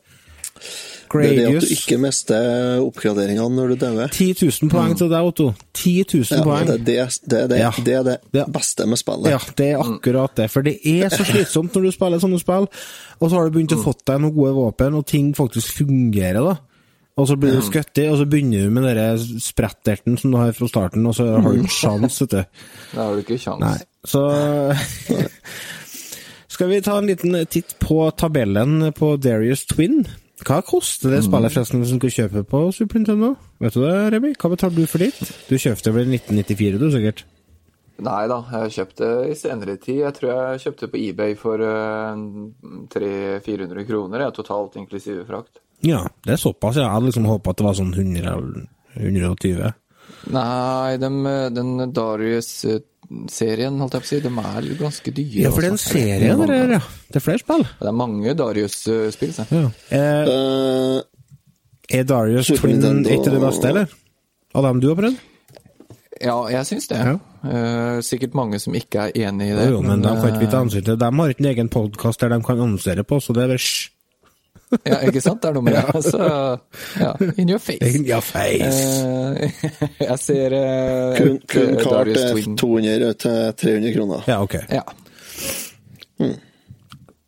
[1.12, 4.08] Det er det at du ikke mister oppgraderingene når du dauer.
[4.16, 5.50] 10 000 poeng til deg, Otto.
[5.76, 6.70] 10 000 Ja, poeng.
[6.70, 7.72] det, det, det, Ja.
[7.84, 9.28] det er det beste med spillet.
[9.34, 10.48] Ja, det er akkurat det.
[10.54, 12.70] For det er så slitsomt når du spiller sånne spill,
[13.20, 16.40] og så har du begynt å fått deg noen gode våpen, og ting faktisk fungerer,
[16.48, 16.56] da.
[17.20, 20.38] Og så blir du skutt i, og så begynner du med den spretterten som du
[20.40, 22.44] har fra starten, og så har du ikke sjans, vet du.
[22.96, 23.60] Da har du ikke sjans.
[23.60, 23.78] Nei,
[24.08, 24.24] så
[26.62, 30.04] Skal vi ta en liten titt på tabellen på Darius Twin?
[30.46, 33.32] Hva koster det spillet forresten hvis du skal kjøpe på Super Nintendo?
[33.66, 34.30] Vet du det, Remi?
[34.38, 35.32] Hva betaler du for ditt?
[35.48, 37.24] Du kjøpte vel i 1994, du, sikkert?
[38.06, 40.04] Nei da, jeg kjøpte i senere tid.
[40.04, 42.14] Jeg tror jeg kjøpte på eBay for uh,
[42.94, 45.64] 300-400 kroner, jeg, totalt inklusive frakt.
[45.82, 46.78] Ja, det er såpass.
[46.78, 48.70] Jeg hadde liksom håpa at det var sånn 100 eller
[49.02, 49.74] 120.
[50.38, 51.24] Nei, den,
[51.58, 55.42] den den Darius-serien, holdt jeg på å si, de er ganske dyre.
[55.44, 56.82] Ja, for det er en serie, det der, ja.
[57.12, 57.64] Det er flere spill.
[57.80, 59.46] Det er mange Darius-spill, se.
[59.52, 59.72] Ja.
[59.92, 61.02] Eh,
[61.92, 63.88] Eh, er Darius Super Twin Nintendo- et av de beste, eller?
[64.56, 65.18] Av dem du har prøvd?
[66.22, 66.98] Ja, jeg syns det.
[66.98, 67.18] Ja.
[67.44, 69.66] Eh, sikkert mange som ikke er enig i det.
[69.70, 70.96] Jo, jo, men de kan ikke vi ta eh, hensyn til.
[70.98, 73.58] De har ikke en egen podkast der de kan annonsere på, så det er bare
[73.58, 73.90] hysj.
[74.88, 75.42] Ja, ikke sant?
[75.44, 75.84] Det er noe med det.
[76.00, 76.20] Altså,
[77.02, 77.92] ja, in your face.
[77.92, 78.84] In your face.
[79.04, 79.66] Eh,
[80.10, 84.30] jeg ser uh, kun, kun eh, kart er 200 til 300 kroner.
[84.32, 84.58] Ja, ok.
[84.72, 84.86] Ja,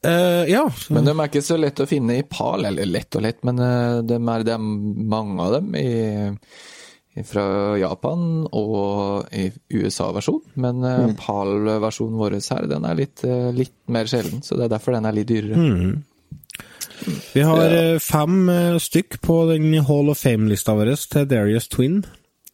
[0.03, 0.63] Eh, ja.
[0.89, 3.59] men de er ikke så lett å finne i PAL, eller lett og lett, men
[3.59, 7.45] de er, det er mange av dem i, fra
[7.79, 11.13] Japan og i USA-versjon, men mm.
[11.21, 13.23] PAL-versjonen vår her, den er litt,
[13.55, 15.69] litt mer sjelden, så det er derfor den er litt dyrere.
[17.33, 17.99] Vi har ja.
[18.03, 22.03] fem eh, stykk på den Hall of Fame-lista vår til Darius Twin.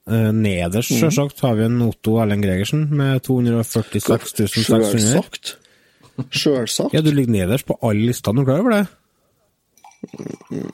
[0.09, 4.87] Nederst, Nederst, selvsagt, har vi en Otto Erlend Gregersen med 246 600.
[4.89, 5.51] Sjølsagt.
[6.33, 6.95] Sjølsagt.
[6.95, 8.85] Ja, du ligger nederst på alle listene, er du klar over det?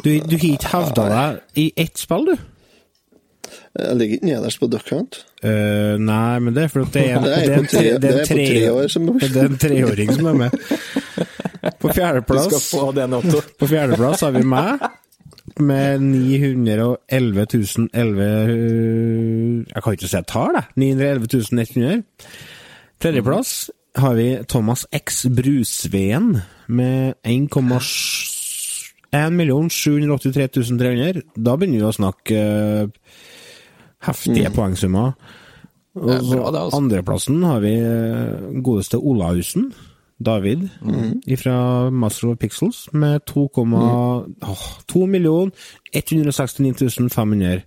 [0.05, 2.36] Du, du har ikke hevda deg i ett spill, du?
[3.76, 5.17] Jeg ligger ikke nederst på Duck Hunt.
[5.43, 8.11] Uh, nei, men det er fordi det er en, Det er en, tre- tre, det
[8.11, 8.45] er en, tre
[9.36, 10.59] det er treåring som er med.
[11.82, 13.41] På fjerdeplass få den, Otto.
[13.59, 14.86] På fjerdeplass har vi meg,
[15.61, 17.45] med 911
[17.93, 18.26] 011
[19.69, 20.67] Jeg kan ikke si et tall, jeg.
[20.82, 22.03] 911 100.
[23.03, 23.53] Tredjeplass
[23.99, 27.47] har vi Thomas X Brusveen med 1
[29.71, 31.21] 783 300.
[31.36, 32.39] Da begynner vi å snakke
[34.06, 35.14] heftige poengsummer.
[35.95, 36.78] Og så altså.
[36.78, 39.70] andreplassen har vi eh, godeste Olaussen.
[40.26, 40.70] David
[41.41, 44.22] fra Master of Pixels med 2, åh,
[44.88, 45.51] 2 millioner
[45.93, 47.62] 169 500.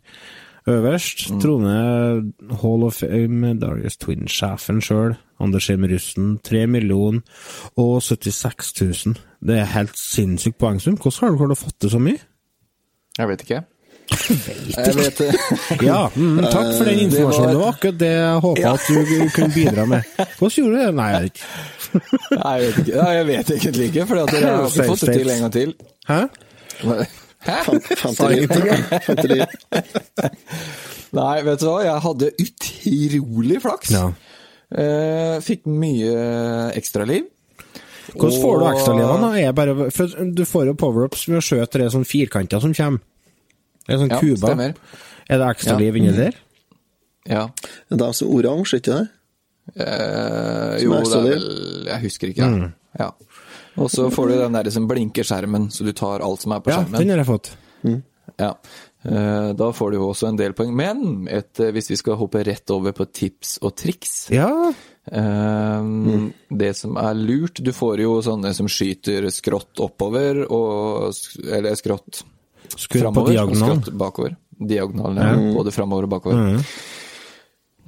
[0.69, 2.23] Øverst troner
[2.63, 7.21] Hall of Fame Darius Twin-sjefen sjøl, Anders Heim Russen, 3 millioner
[7.77, 9.15] og 76 000.
[9.41, 10.97] Det er helt sinnssykt poengsum.
[10.97, 12.21] Hvordan har du klart å få til så mye?
[13.19, 13.63] Jeg vet ikke.
[14.09, 15.29] Jeg vet det.
[15.89, 17.51] Ja, mm, takk for den informasjonen.
[17.53, 20.13] Det var akkurat det jeg håpa at du kunne bidra med.
[20.39, 20.91] Hvordan gjorde du det?
[20.99, 21.47] Nei, jeg vet ikke.
[22.43, 22.99] Nei, jeg vet ikke.
[22.99, 25.75] Nei, jeg vet egentlig ikke, for dere har ikke fått det til en gang til.
[26.09, 26.21] Hæ?
[27.49, 27.59] Hæ?
[28.03, 28.67] Fant ingenting.
[31.19, 33.93] Nei, vet du hva, jeg hadde utrolig flaks.
[33.97, 34.07] Ja.
[34.69, 36.15] Eh, fikk mye
[36.77, 37.29] ekstraliv.
[38.09, 39.31] Hvordan får du ekstralivene?
[39.37, 43.05] jeg Du får jo power-ups med å skjøte tre sånn firkanter som kommer.
[43.89, 44.75] Det er sånn Ja, stemmer.
[45.29, 46.37] Er det ekstra liv inni der?
[47.29, 47.47] Ja.
[47.91, 49.07] Det er så oransje, ikke det?
[49.77, 51.49] Eh, jo, det er vel
[51.91, 52.47] Jeg husker ikke.
[52.49, 52.69] Mm.
[53.01, 53.11] ja.
[53.79, 56.61] Og så får du den der som blinker skjermen, så du tar alt som er
[56.65, 56.99] på Ja, skjermen.
[56.99, 57.51] den har jeg fått.
[58.39, 58.53] Ja.
[59.05, 60.73] Eh, Da får du jo også en del poeng.
[60.75, 64.73] Men et, eh, hvis vi skal hoppe rett over på tips og triks Ja.
[65.11, 65.83] eh,
[66.51, 71.15] Det som er lurt Du får jo sånne som skyter skrått oppover, og,
[71.47, 72.23] eller skrått
[72.77, 73.83] Skru på diagonalen.
[73.83, 74.37] skrått bakover.
[74.59, 75.55] Diagonalen, ja.
[75.55, 76.63] Både framover og bakover.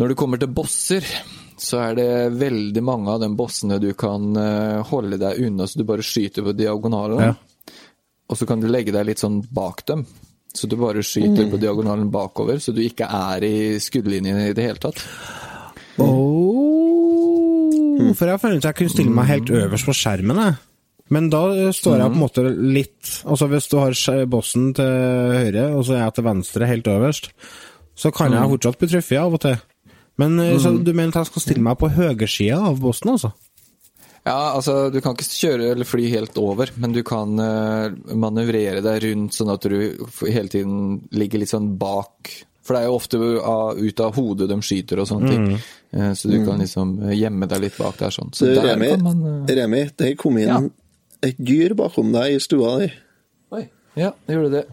[0.00, 1.04] Når du kommer til bosser,
[1.60, 2.08] så er det
[2.40, 6.42] veldig mange av de bossene du kan eh, holde deg unna, så du bare skyter
[6.46, 7.20] på diagonalen.
[7.20, 7.34] Ja.
[8.30, 10.06] Og så kan du legge deg litt sånn bak dem.
[10.54, 14.64] Så du bare skyter på diagonalen bakover, så du ikke er i skuddlinjen i det
[14.66, 14.98] hele tatt.
[16.00, 20.54] Oh, For jeg fant ut at jeg kunne stille meg helt øverst på skjermen, jeg.
[21.10, 24.86] Men da eh, står jeg på en måte litt Altså hvis du har bossen til
[25.34, 27.30] høyre, og så er jeg til venstre helt øverst,
[27.98, 29.60] så kan jeg fortsatt bli truffet av og til.
[30.20, 33.32] Men eh, så du mener at jeg skal stille meg på høyresida av bossen, altså?
[34.20, 38.82] Ja, altså, du kan ikke kjøre eller fly helt over, men du kan uh, manøvrere
[38.84, 39.78] deg rundt sånn at du
[40.26, 42.28] hele tiden ligger litt sånn bak.
[42.60, 45.46] For det er jo ofte av, ut av hodet de skyter og sånne ting.
[45.96, 48.28] Uh, så du kan liksom gjemme deg litt bak der sånn.
[48.36, 49.54] Så Du, der Remi, kan man uh...
[49.56, 50.60] Remi, det kom inn Ja.
[51.26, 52.90] Et dyr bakom deg i stua di.
[53.56, 53.64] Oi,
[53.98, 54.64] ja, gjorde det.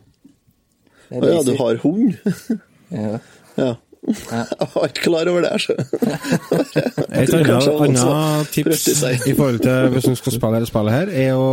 [1.10, 2.18] Ja, du har hund?
[2.88, 3.18] Ja.
[3.60, 3.74] ja.
[4.08, 5.74] Jeg var ikke klar over det, så.
[7.18, 8.86] Et annet, tips
[9.28, 11.48] i forhold til hvis du skal spille dette spillet her, er å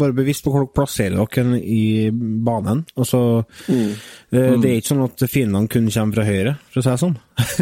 [0.00, 2.84] være bevisst på hvor dere plasserer dere i banen.
[2.96, 3.90] Altså, Mm.
[4.32, 7.00] eh, Det er ikke sånn at fiendene kun kommer fra høyre, for å si det
[7.02, 7.16] sånn.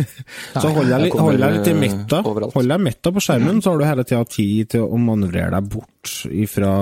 [0.63, 2.23] så hold deg, litt- hold deg litt i midta.
[2.25, 5.69] Hold deg midta på skjermen, så har du hele tida tid til å manøvrere deg
[5.69, 6.15] bort
[6.49, 6.73] fra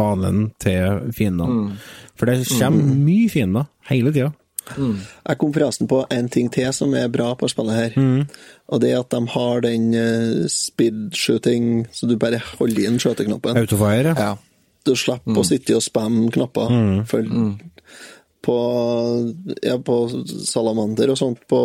[0.00, 1.70] banen til fiendene.
[1.70, 1.72] Mm.
[2.16, 4.32] For det kommer mye fiender hele tida.
[4.76, 7.96] Jeg kom forresten på en ting til som er bra på spillet her.
[8.70, 13.00] Og det er at de har den uh, speed shooting, så du bare holder inn
[13.02, 13.58] skjøteknappen.
[13.58, 14.30] Autofire, ja.
[14.30, 14.36] ja.
[14.86, 16.72] Du slipper å sitte og spamme knapper.
[17.10, 17.26] For
[18.40, 18.56] på,
[19.60, 19.96] ja, på
[20.48, 21.60] Salamander og sånt på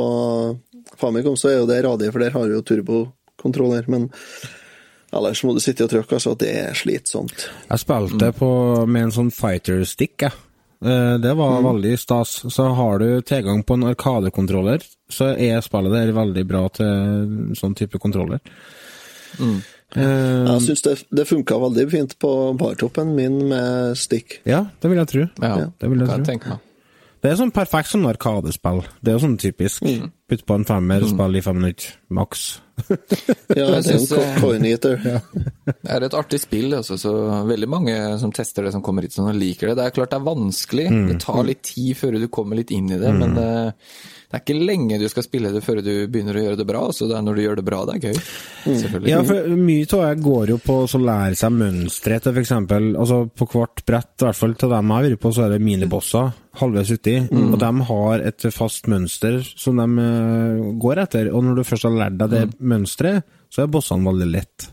[1.00, 3.88] Famicom så er jo det radie, for der har du jo turbokontroller.
[3.92, 4.10] Men
[5.16, 6.36] ellers må du sitte og trykke, altså.
[6.40, 7.48] Det er slitsomt.
[7.70, 8.50] Jeg spilte på,
[8.90, 10.36] med en sånn fighter stick, jeg.
[10.36, 10.52] Eh,
[10.82, 12.34] Det var veldig stas.
[12.54, 17.76] Så har du tilgang på en arkadekontroller, så er spillet der veldig bra til sånn
[17.80, 18.40] type kontroller.
[19.96, 24.42] Eh, Jeg syns det, det funka veldig fint på bartoppen min med stick.
[24.46, 25.26] ja, det vil jeg tro.
[25.42, 25.70] ja.
[25.80, 26.32] Det vil jeg kan jeg tro.
[26.34, 26.60] tenke meg.
[27.24, 28.84] Det er sånn perfekt som arkadespill.
[29.02, 29.82] Det er jo sånn typisk.
[30.26, 32.46] Putt på en femmer, og spill i fem minutter, maks.
[33.56, 34.98] Ja, det er synes, en eh, eater.
[35.86, 37.14] Det er et artig spill, altså, så
[37.48, 39.78] veldig mange som tester det, som kommer hit som liker det.
[39.78, 42.90] Det er klart det er vanskelig, det tar litt tid før du kommer litt inn
[42.92, 43.48] i det, men det,
[44.26, 46.82] det er ikke lenge du skal spille det før du begynner å gjøre det bra.
[46.92, 48.24] Så det er når du gjør det bra, det er gøy.
[48.66, 49.08] Mm.
[49.08, 52.56] Ja, for mye av det går jo på å lære seg mønstre til f.eks.
[52.74, 55.56] Altså på hvert brett, i hvert fall til dem jeg har vært på, så er
[55.56, 57.16] det minibosser halvveis uti.
[57.36, 60.15] Og de har et fast mønster som de eh,
[60.82, 61.32] går etter.
[61.34, 64.70] Og når du først har lært deg det mønsteret, så er bossene veldig lett.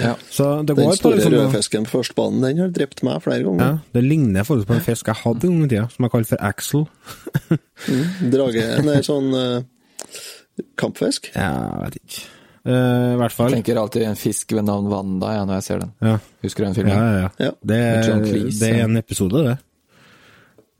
[0.00, 0.14] Ja.
[0.30, 3.02] Så det Den går på store liksom røde fisken på første banen, den har drept
[3.06, 3.76] meg flere ja, ganger.
[3.94, 6.32] Det ligner faktisk på en fisk jeg hadde en gang i tida, som jeg kalte
[6.32, 6.86] for Axel.
[8.34, 11.30] Drage Nei, sånn uh, kampfisk.
[11.34, 12.24] Ja, jeg vet ikke.
[12.64, 13.52] Uh, I hvert fall.
[13.52, 15.94] Jeg tenker alltid en fisk ved navn Wanda ja, når jeg ser den.
[16.02, 16.96] Ja, Husker du den filmen?
[16.96, 17.22] ja.
[17.26, 17.30] ja.
[17.50, 17.54] Ja.
[17.60, 17.80] Det,
[18.58, 19.58] det er en episode, det.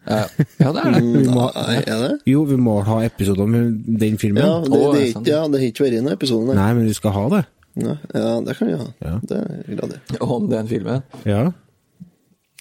[0.05, 0.20] Ja,
[0.61, 1.02] ja det er det.
[1.02, 2.12] Vi må, Nei, er det?
[2.28, 3.55] jo, vi må ha episoder om
[4.00, 4.42] den filmen.
[4.44, 6.57] Ja, det, Å, det, det ja, det har ikke vært i noen episode, nei.
[6.61, 7.42] Nei, men vi skal ha det.
[7.80, 8.84] Ja, Ja, det kan vi ha.
[9.02, 9.14] Ja.
[9.30, 10.00] Det er glad i.
[10.36, 11.02] Om den filmen.
[11.26, 11.42] Ja.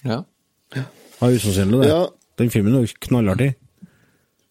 [0.04, 0.22] Ja.
[0.74, 0.84] Ja,
[1.30, 1.92] usannsynlig, det.
[1.92, 2.00] Ja.
[2.40, 3.52] Den filmen er jo knallartig.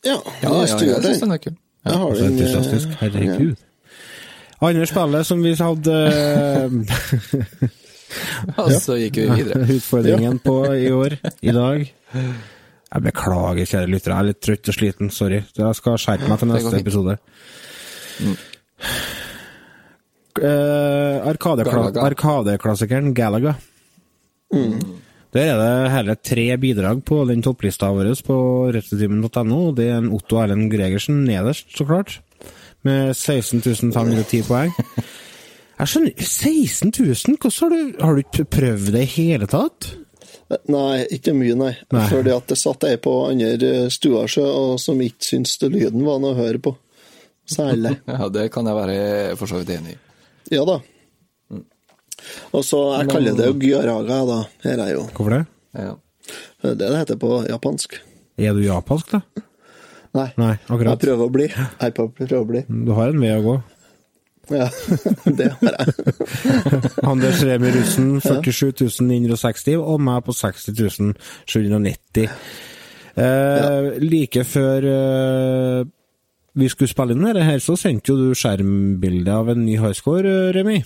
[0.06, 1.32] Ja, Ja, ja, jeg jeg syns den.
[1.32, 1.56] er kul.
[1.84, 2.88] Jeg har den, eh, entusiastisk.
[3.02, 3.56] Herregud.
[4.64, 5.96] Andre spillet som vi hadde
[8.62, 9.66] Og så gikk vi videre.
[9.76, 11.86] utfordringen på i år, i dag
[12.94, 15.40] Jeg beklager, kjære lyttere, jeg er litt trøtt og sliten, sorry.
[15.58, 17.16] Jeg skal skjerpe meg til neste episode.
[18.22, 18.36] Mm.
[22.04, 23.56] Arkadeklassikeren Galaga.
[25.34, 28.38] Der er det hele tre bidrag på den topplista vår på
[28.76, 29.72] rettetimen.no.
[29.74, 32.20] Det er en Otto Erlend Gregersen nederst, så klart,
[32.86, 34.74] med 16 510 poeng.
[35.80, 37.38] Jeg skjønner 16 000?
[37.42, 39.96] Hvordan har du Har du ikke prøvd det i hele tatt?
[40.72, 41.74] Nei, ikke mye, nei.
[41.94, 42.06] Nei.
[42.12, 46.22] Fordi at det satt ei på andre stua og som ikke syntes det lyden var
[46.24, 46.76] noe å høre på.
[47.50, 47.98] Særlig.
[48.08, 48.98] Ja, det kan jeg være
[49.40, 50.00] for så vidt enig i.
[50.56, 50.80] Ja da.
[52.56, 54.40] Og så, jeg kaller det jo gyaraga, da.
[54.64, 55.42] Her er jo Hvorfor det?
[55.76, 55.96] Ja.
[56.64, 57.98] det er det det heter på japansk.
[58.40, 59.44] Er du japansk, da?
[60.14, 60.28] Nei.
[60.38, 61.48] Nei, Jeg prøver å bli.
[61.50, 62.62] Jeg prøver å bli.
[62.70, 63.56] Du har en vei å gå.
[64.52, 64.66] Ja,
[65.40, 65.94] det har jeg.
[67.12, 71.14] Anders Remi Russen 47 960, og meg på 60
[71.48, 72.28] 790.
[73.16, 75.84] Eh, Like før eh,
[76.58, 80.26] vi skulle spille inn dette her, så sendte jo du skjermbilde av en ny highscore,
[80.50, 80.80] eh, Remi.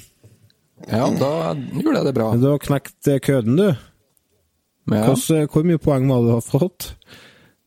[0.91, 2.29] ja, da gjorde jeg det bra.
[2.37, 3.69] Du har knekt eh, køden, du.
[4.87, 5.01] Ja.
[5.09, 6.91] Hvordan, hvor mye poeng var det du har fått?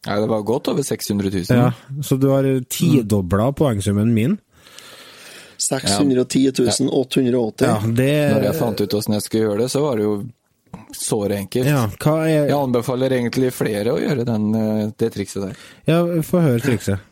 [0.07, 1.45] ja, det var godt over 600 000.
[1.53, 4.39] Ja, Så du har tidobla poengsummen min?
[5.61, 7.67] 610 880.
[7.67, 10.15] Ja, det Når jeg fant ut åssen jeg skulle gjøre det, så var det jo
[10.97, 11.69] såre enkelt.
[11.69, 15.63] Ja, hva er Jeg anbefaler egentlig flere å gjøre den, eh, det trikset der.
[15.91, 17.07] Ja, få høre trikset.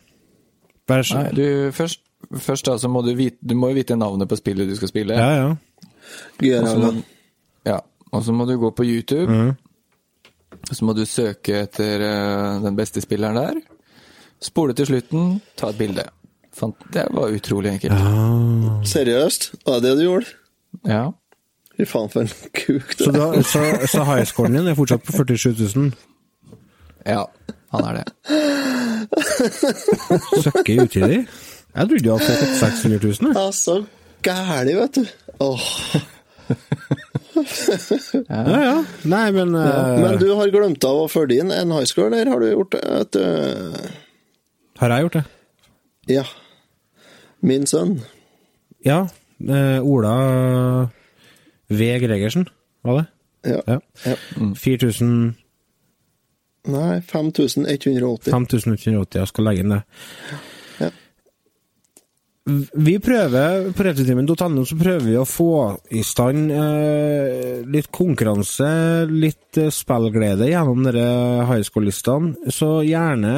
[0.88, 1.46] Vær så Nei, du,
[1.76, 2.00] først,
[2.32, 5.18] først da, så må du vite, du må vite navnet på spillet du skal spille.
[5.18, 5.48] Ja, ja.
[7.68, 7.80] Ja,
[8.12, 9.28] og så må du gå på YouTube.
[9.28, 9.56] Mm.
[10.72, 13.60] Så må du søke etter eh, den beste spilleren der.
[14.40, 16.06] Spole til slutten, ta et bilde.
[16.58, 18.86] Fant, det var utrolig enkelt.
[18.90, 19.50] Seriøst?
[19.66, 20.32] Var det det du gjorde?
[20.90, 21.04] Ja.
[21.78, 23.18] Fy faen, for en kuk du Så, er.
[23.18, 25.92] da, så, så highscoren din er fortsatt på 47 000?
[27.06, 27.22] ja,
[27.72, 28.06] han er det.
[30.44, 31.20] Søkker utidig?
[31.78, 33.34] Jeg trodde du hadde fått et 600 000.
[33.38, 33.76] Ja, så
[34.26, 35.04] gæli, vet du.
[35.46, 35.66] Åh.
[37.38, 38.76] Ja, ja.
[39.06, 39.94] Nei, men, uh...
[40.00, 42.72] Men du har glemt av å følge inn en high score, eller har du gjort
[42.74, 42.80] det?
[42.98, 43.76] Et, uh...
[44.80, 45.24] Har jeg gjort det?
[46.18, 46.24] ja.
[47.42, 47.98] Min sønn.
[48.84, 49.04] Ja.
[49.42, 50.14] eh, Ola
[51.70, 51.90] V.
[52.02, 52.46] Gregersen,
[52.82, 53.06] var det?
[53.52, 53.60] Ja.
[53.66, 53.78] Ja.
[54.04, 54.16] ja.
[54.56, 55.34] 4000
[56.68, 58.28] Nei, 5180.
[58.34, 59.78] 5180, jeg skal legge inn det.
[60.82, 60.88] Ja.
[62.48, 65.46] Vi prøver, på returtimen.no så prøver vi å få
[65.96, 68.68] i stand eh, litt konkurranse,
[69.08, 71.06] litt eh, spillglede gjennom dere
[71.48, 72.34] high school-listene.
[72.52, 73.34] Så gjerne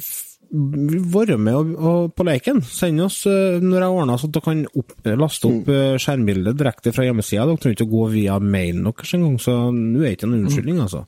[0.00, 2.62] f- være med og, og på leken.
[2.64, 6.56] Send oss eh, når jeg ordner så at dere kan opp, laste opp eh, skjermbildet
[6.58, 7.44] direkte fra hjemmesida.
[7.48, 10.38] Dere trenger ikke å gå via mailen deres engang, så nå er det ikke en
[10.40, 11.04] unnskyldning, altså.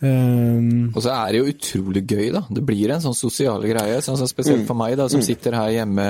[0.00, 2.40] Um, Og så er det jo utrolig gøy, da.
[2.48, 3.98] Det blir en sånn sosial greie.
[4.04, 6.06] Sånn så spesielt for meg, da, som sitter her hjemme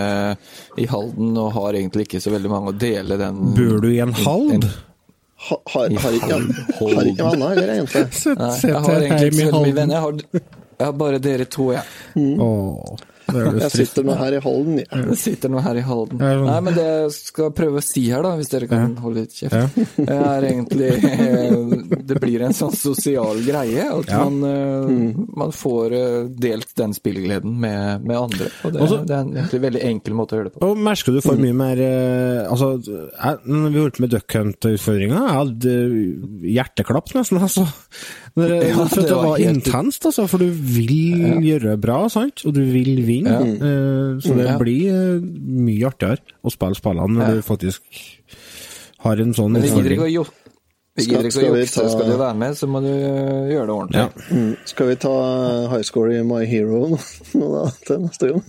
[0.78, 3.98] i Halden og har egentlig ikke så veldig mange å dele den Bor du i
[4.04, 4.68] en hald?
[5.40, 8.06] Ha, har, har ikke har ikke venner, eller egentlig?
[8.36, 9.94] Nei, jeg har egentlig ikke så mye venner.
[9.96, 11.84] Jeg har, jeg har bare dere to, jeg.
[12.40, 12.98] Åh,
[13.30, 14.78] det er Jeg sitter nå her i Halden.
[14.82, 15.00] Ja.
[15.06, 16.18] Det sitter nå her i Halden.
[16.18, 19.36] Nei, men det jeg skal prøve å si her, da, hvis dere kan holde litt
[19.38, 23.84] kjeft, Det er egentlig eh, det blir en sånn sosial greie.
[23.86, 24.24] At Ja.
[24.26, 28.50] man, eh, man får eh, delt den spillegleden med, med andre.
[28.66, 30.64] Og det, Også- det er en egentlig veldig enkel måte å gjøre det på.
[30.72, 31.84] Og merker du får mye mer
[32.50, 35.78] Altså, jeg, når vi holdt med Duck Hunt-utfordringa, jeg hadde
[36.58, 37.68] hjerteklapp nesten, altså.
[38.36, 40.26] Når, jeg- Ja, for det det var var intenst, altså.
[40.28, 42.44] For du vil gjøre bra, sant?
[42.46, 43.30] Og du vil vinne.
[43.30, 44.20] Ja.
[44.20, 44.58] så det Ja.
[44.58, 47.34] blir eh, mye artigere å spille spillene når Ja.
[47.34, 47.80] du faktisk
[49.00, 50.26] har en sånn Men vi gidder utfordring.
[51.00, 51.80] Skal- skal vi jukse.
[51.80, 53.96] ta- Skal du være med, så må du eh, gjøre det ordentlig.
[53.96, 54.08] Ja.
[54.36, 54.56] Mm.
[54.66, 56.98] Skal vi ta high score i My Hero nå,
[57.64, 58.42] da, til neste gang?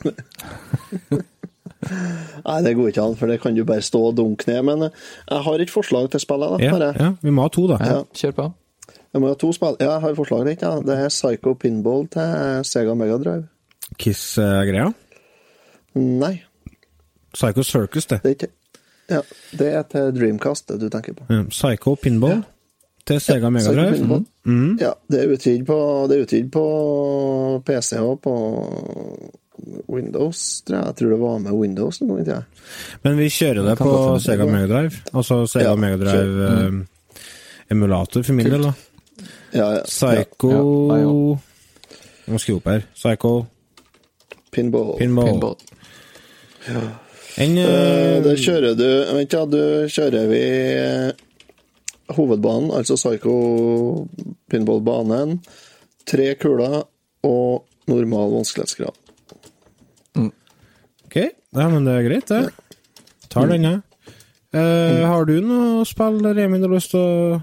[2.46, 4.62] Nei, det går ikke an, for det kan du bare stå og dunke ned.
[4.68, 4.90] Men eh,
[5.32, 6.60] jeg har et forslag til spillet.
[6.60, 7.78] da, Ja, ja, vi må ha to, da.
[7.82, 8.54] Ja, kjør på.
[9.12, 9.76] Jeg må ha to spill.
[9.80, 10.62] Ja, jeg har forslaget ditt.
[10.62, 10.78] ja.
[10.86, 13.48] Det er Psycho Pinball til Sega Megadrive.
[14.00, 14.92] Kiss-greia.
[16.00, 16.36] Nei,
[17.34, 18.22] Psycho Circus, det.
[18.24, 18.48] det er ikke
[19.12, 19.22] Ja,
[19.60, 21.26] det er til Dreamcast, det du tenker på.
[21.30, 22.44] Ja, Psycho Pinball
[23.08, 24.06] til Sega ja, Megadrive.
[24.06, 24.26] Mm.
[24.46, 24.78] Mm.
[24.80, 26.08] Ja, det er utvidet på,
[26.54, 28.36] på PC og på
[29.92, 30.86] Windows, tror jeg.
[30.86, 32.42] Jeg tror det var med Windows en gang i tida.
[33.04, 33.92] Men vi kjører det på.
[34.24, 35.04] Sega Megadrive?
[35.14, 37.18] Altså Sega Ja, Mega Drive eh,
[37.72, 38.74] emulator for min del, da.
[39.52, 39.82] Ja, ja.
[39.84, 41.40] Psycho Ja, ja,
[42.40, 42.86] Jeg opp her.
[42.96, 43.34] Psycho
[44.52, 44.98] Pinball.
[45.00, 45.28] Pinball.
[45.32, 45.56] Pinball.
[47.40, 50.42] En uh, eh, Der kjører du Vent, ja, du kjører vi
[50.76, 51.12] eh,
[52.12, 54.08] hovedbanen, altså Psycho
[54.52, 55.38] Pinball-banen.
[56.04, 56.82] Tre kuler
[57.24, 58.98] og normal vanskelighetsgrad.
[61.06, 62.52] Ok, ja, men det er greit, det.
[63.32, 63.78] Tar denne.
[64.52, 67.40] Eh, har du noe spill der du har lyst til å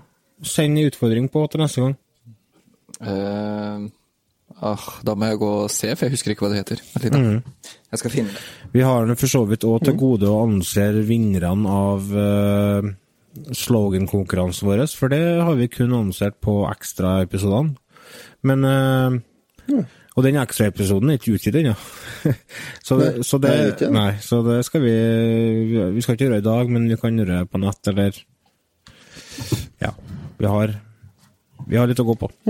[0.46, 1.96] sende en utfordring på til neste gang?
[2.98, 3.88] Uh,
[4.64, 6.82] ah, da må jeg gå og se, for jeg husker ikke hva det heter.
[7.14, 7.42] Mm.
[7.92, 8.46] Jeg skal finne det.
[8.74, 12.88] Vi har den for så vidt òg til gode å annonsere vinnerne av uh,
[13.54, 17.76] slogankonkurransen vår, for det har vi kun annonsert på ekstraepisodene.
[18.48, 19.84] Men eh,
[20.16, 21.74] Og den ekstraepisoden er ikke utgitt ennå.
[22.86, 24.94] så, det- så, det, Nei, ikke nei, så det skal vi
[25.94, 28.18] Vi skal ikke gjøre i dag, men vi kan gjøre det på nett, eller
[29.82, 29.92] Ja.
[30.38, 30.74] Vi har,
[31.66, 32.30] vi har litt å gå på.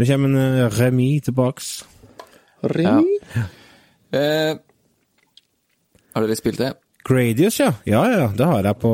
[0.00, 1.64] Nå kommer en remis tilbake.
[2.70, 3.34] Remis?
[3.34, 3.46] Ja.
[4.20, 4.54] Eh,
[6.14, 6.74] har dere spilt det?
[7.06, 7.72] Gradius, ja.
[7.88, 8.92] Ja, ja, det har jeg på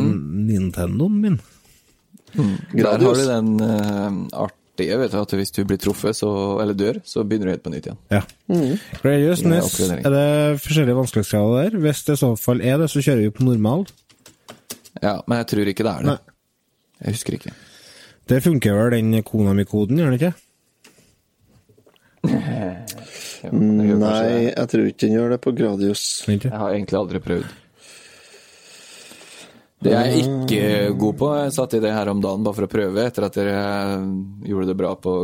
[0.00, 1.38] Nintendoen min.
[2.32, 6.30] Der har du den uh, artige, vet du, at hvis du blir truffet så,
[6.62, 8.00] eller dør, så begynner du helt på nytt igjen.
[8.14, 8.22] Ja.
[9.02, 10.28] Gradius Det er NES, er det
[10.64, 11.80] forskjellige vanskelighetsgrader der?
[11.84, 13.84] Hvis det i så fall er det, så kjører vi på normal.
[15.02, 16.14] Ja, men jeg tror ikke det er det.
[16.14, 16.31] Nei.
[17.02, 17.52] Jeg husker ikke.
[18.30, 20.34] Det funker vel den Konami-koden, gjør den ikke?
[22.22, 26.04] Kanskje Nei, jeg tror ikke den gjør det på Gradius.
[26.30, 26.52] Ikke?
[26.52, 27.58] Jeg har egentlig aldri prøvd.
[29.82, 32.68] Det jeg er ikke god på, jeg satt i det her om dagen bare for
[32.68, 33.56] å prøve, etter at dere
[34.46, 35.14] gjorde det bra på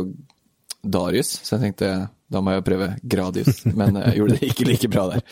[0.83, 1.91] Darius, så jeg tenkte
[2.29, 5.23] da må jeg prøve Gradius, men jeg gjorde det ikke like bra der.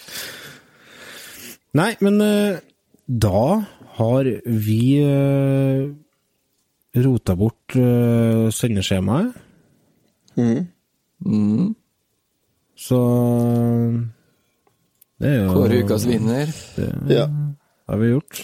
[1.77, 2.61] Nei, men eh,
[3.05, 3.43] da
[3.99, 4.81] har vi
[7.05, 9.33] rota bort uh, sendeskjemaet,
[10.37, 10.67] Mm.
[11.25, 11.71] Mm.
[12.77, 12.97] så
[15.17, 16.51] det er jo Kåre ukas vinner.
[16.77, 16.91] Ja.
[17.09, 17.23] Det
[17.89, 18.41] har vi gjort.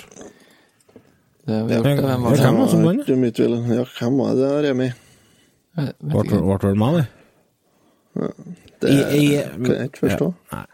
[1.46, 1.86] Det har vi gjort.
[1.86, 2.40] Ja, Hvem ja, var det?
[2.42, 3.32] hvem var som vant, mye
[3.78, 4.90] Ja, hvem var det, Remi?
[5.78, 7.06] Ble det vel meg, det?
[8.82, 8.90] Det
[9.54, 10.34] kan jeg ikke forstå.
[10.54, 10.66] Nei.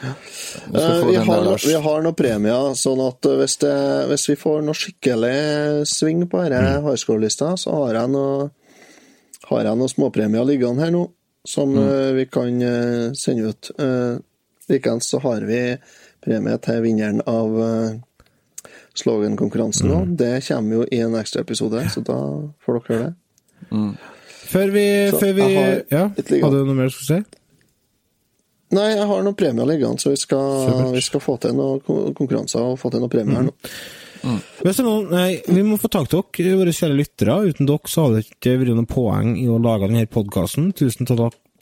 [0.00, 3.74] Du skal Eh, vi, har, no- vi har noen premier, sånn at eh, hvis, det,
[4.08, 6.86] hvis vi får noe skikkelig sving på denne Mm.
[6.88, 8.50] high score-lista, så har jeg noe
[9.50, 11.04] noen småpremier liggende her nå,
[11.44, 11.88] som Mm.
[11.88, 12.60] eh, vi kan
[13.14, 13.70] sende ut.
[13.78, 14.18] Uh,
[14.70, 15.76] Likeens så har vi
[16.22, 17.90] premie til vinneren av uh,
[18.94, 19.98] slogan-konkurransen nå.
[20.04, 20.16] Mm.
[20.16, 22.18] Det kommer jo i en ekstraepisode, så da
[22.64, 23.98] får dere høre det.
[24.50, 27.39] Før vi, Så før vi har Ja, hadde du noe mer du skulle si?
[28.76, 31.80] Nei, jeg har noen premier liggende, så vi skal, vi skal få til noen
[32.14, 33.54] konkurranser og få til noen premier her nå.
[34.20, 37.36] Hvis det er noen, nei, vi må få tak til dere, våre kjære lyttere.
[37.50, 40.70] Uten dere så hadde det ikke vært noe poeng i å lage denne podkasten.
[40.76, 41.08] Tusen,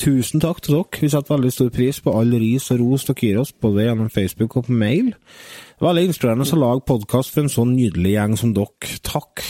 [0.02, 1.02] tusen takk til dere.
[1.04, 4.10] Vi setter veldig stor pris på all ris og ros dere gir oss, både gjennom
[4.12, 5.14] Facebook og på mail.
[5.84, 8.98] Veldig inspirerende å lage podkast for en sånn nydelig gjeng som dere.
[9.06, 9.46] Takk.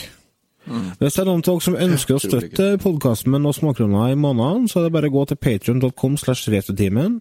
[0.99, 4.19] Hvis det er noen av dere som ønsker å støtte podkasten med noen småkroner i
[4.19, 7.21] måneden, så er det bare å gå til patreon.com slash retrotimen.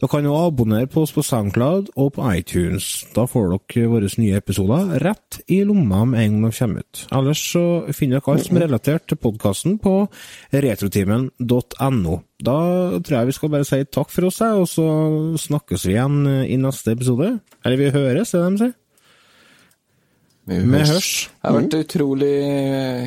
[0.00, 3.06] Da kan du abonnere på oss på Soundcloud og på iTunes.
[3.16, 7.04] Da får dere våre nye episoder rett i lomma med en gang de kommer ut.
[7.16, 7.64] Ellers så
[7.96, 9.98] finner dere alt som er relatert til podkasten på
[10.54, 12.22] retrotimen.no.
[12.46, 12.56] Da
[13.00, 14.88] tror jeg vi skal bare si takk for oss, og så
[15.46, 17.38] snakkes vi igjen i neste episode.
[17.64, 18.76] Eller vi høres, er det de sier?
[20.46, 21.08] Vi hørs.
[21.26, 22.34] Det har vært utrolig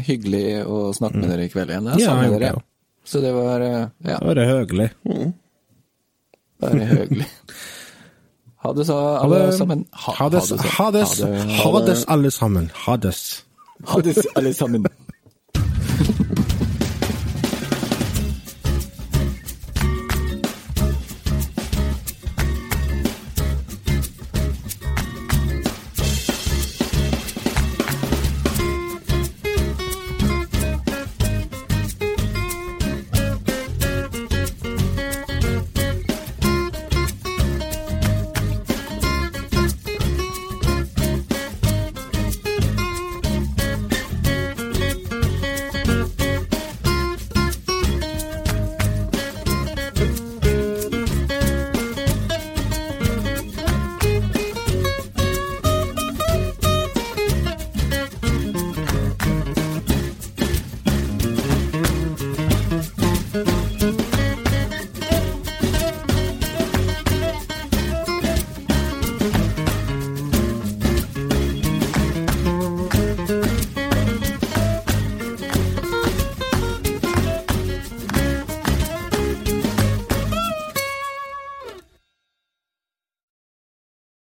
[0.07, 1.85] hyggelig å snakke med dere i kveld igjen.
[1.93, 2.63] Jeg Ja, savner dere.
[3.09, 4.89] Så det var eh, ja, Det høgelig.
[5.07, 5.33] hyggelig.
[6.59, 7.29] bare hyggelig.
[8.59, 9.85] Ha det så, alle sammen.
[9.95, 11.03] Ha, Ha det, ha det, Ha det,
[11.63, 12.65] ha det alle sammen.
[12.75, 13.13] Ha det.
[13.87, 14.83] ha det alle sammen.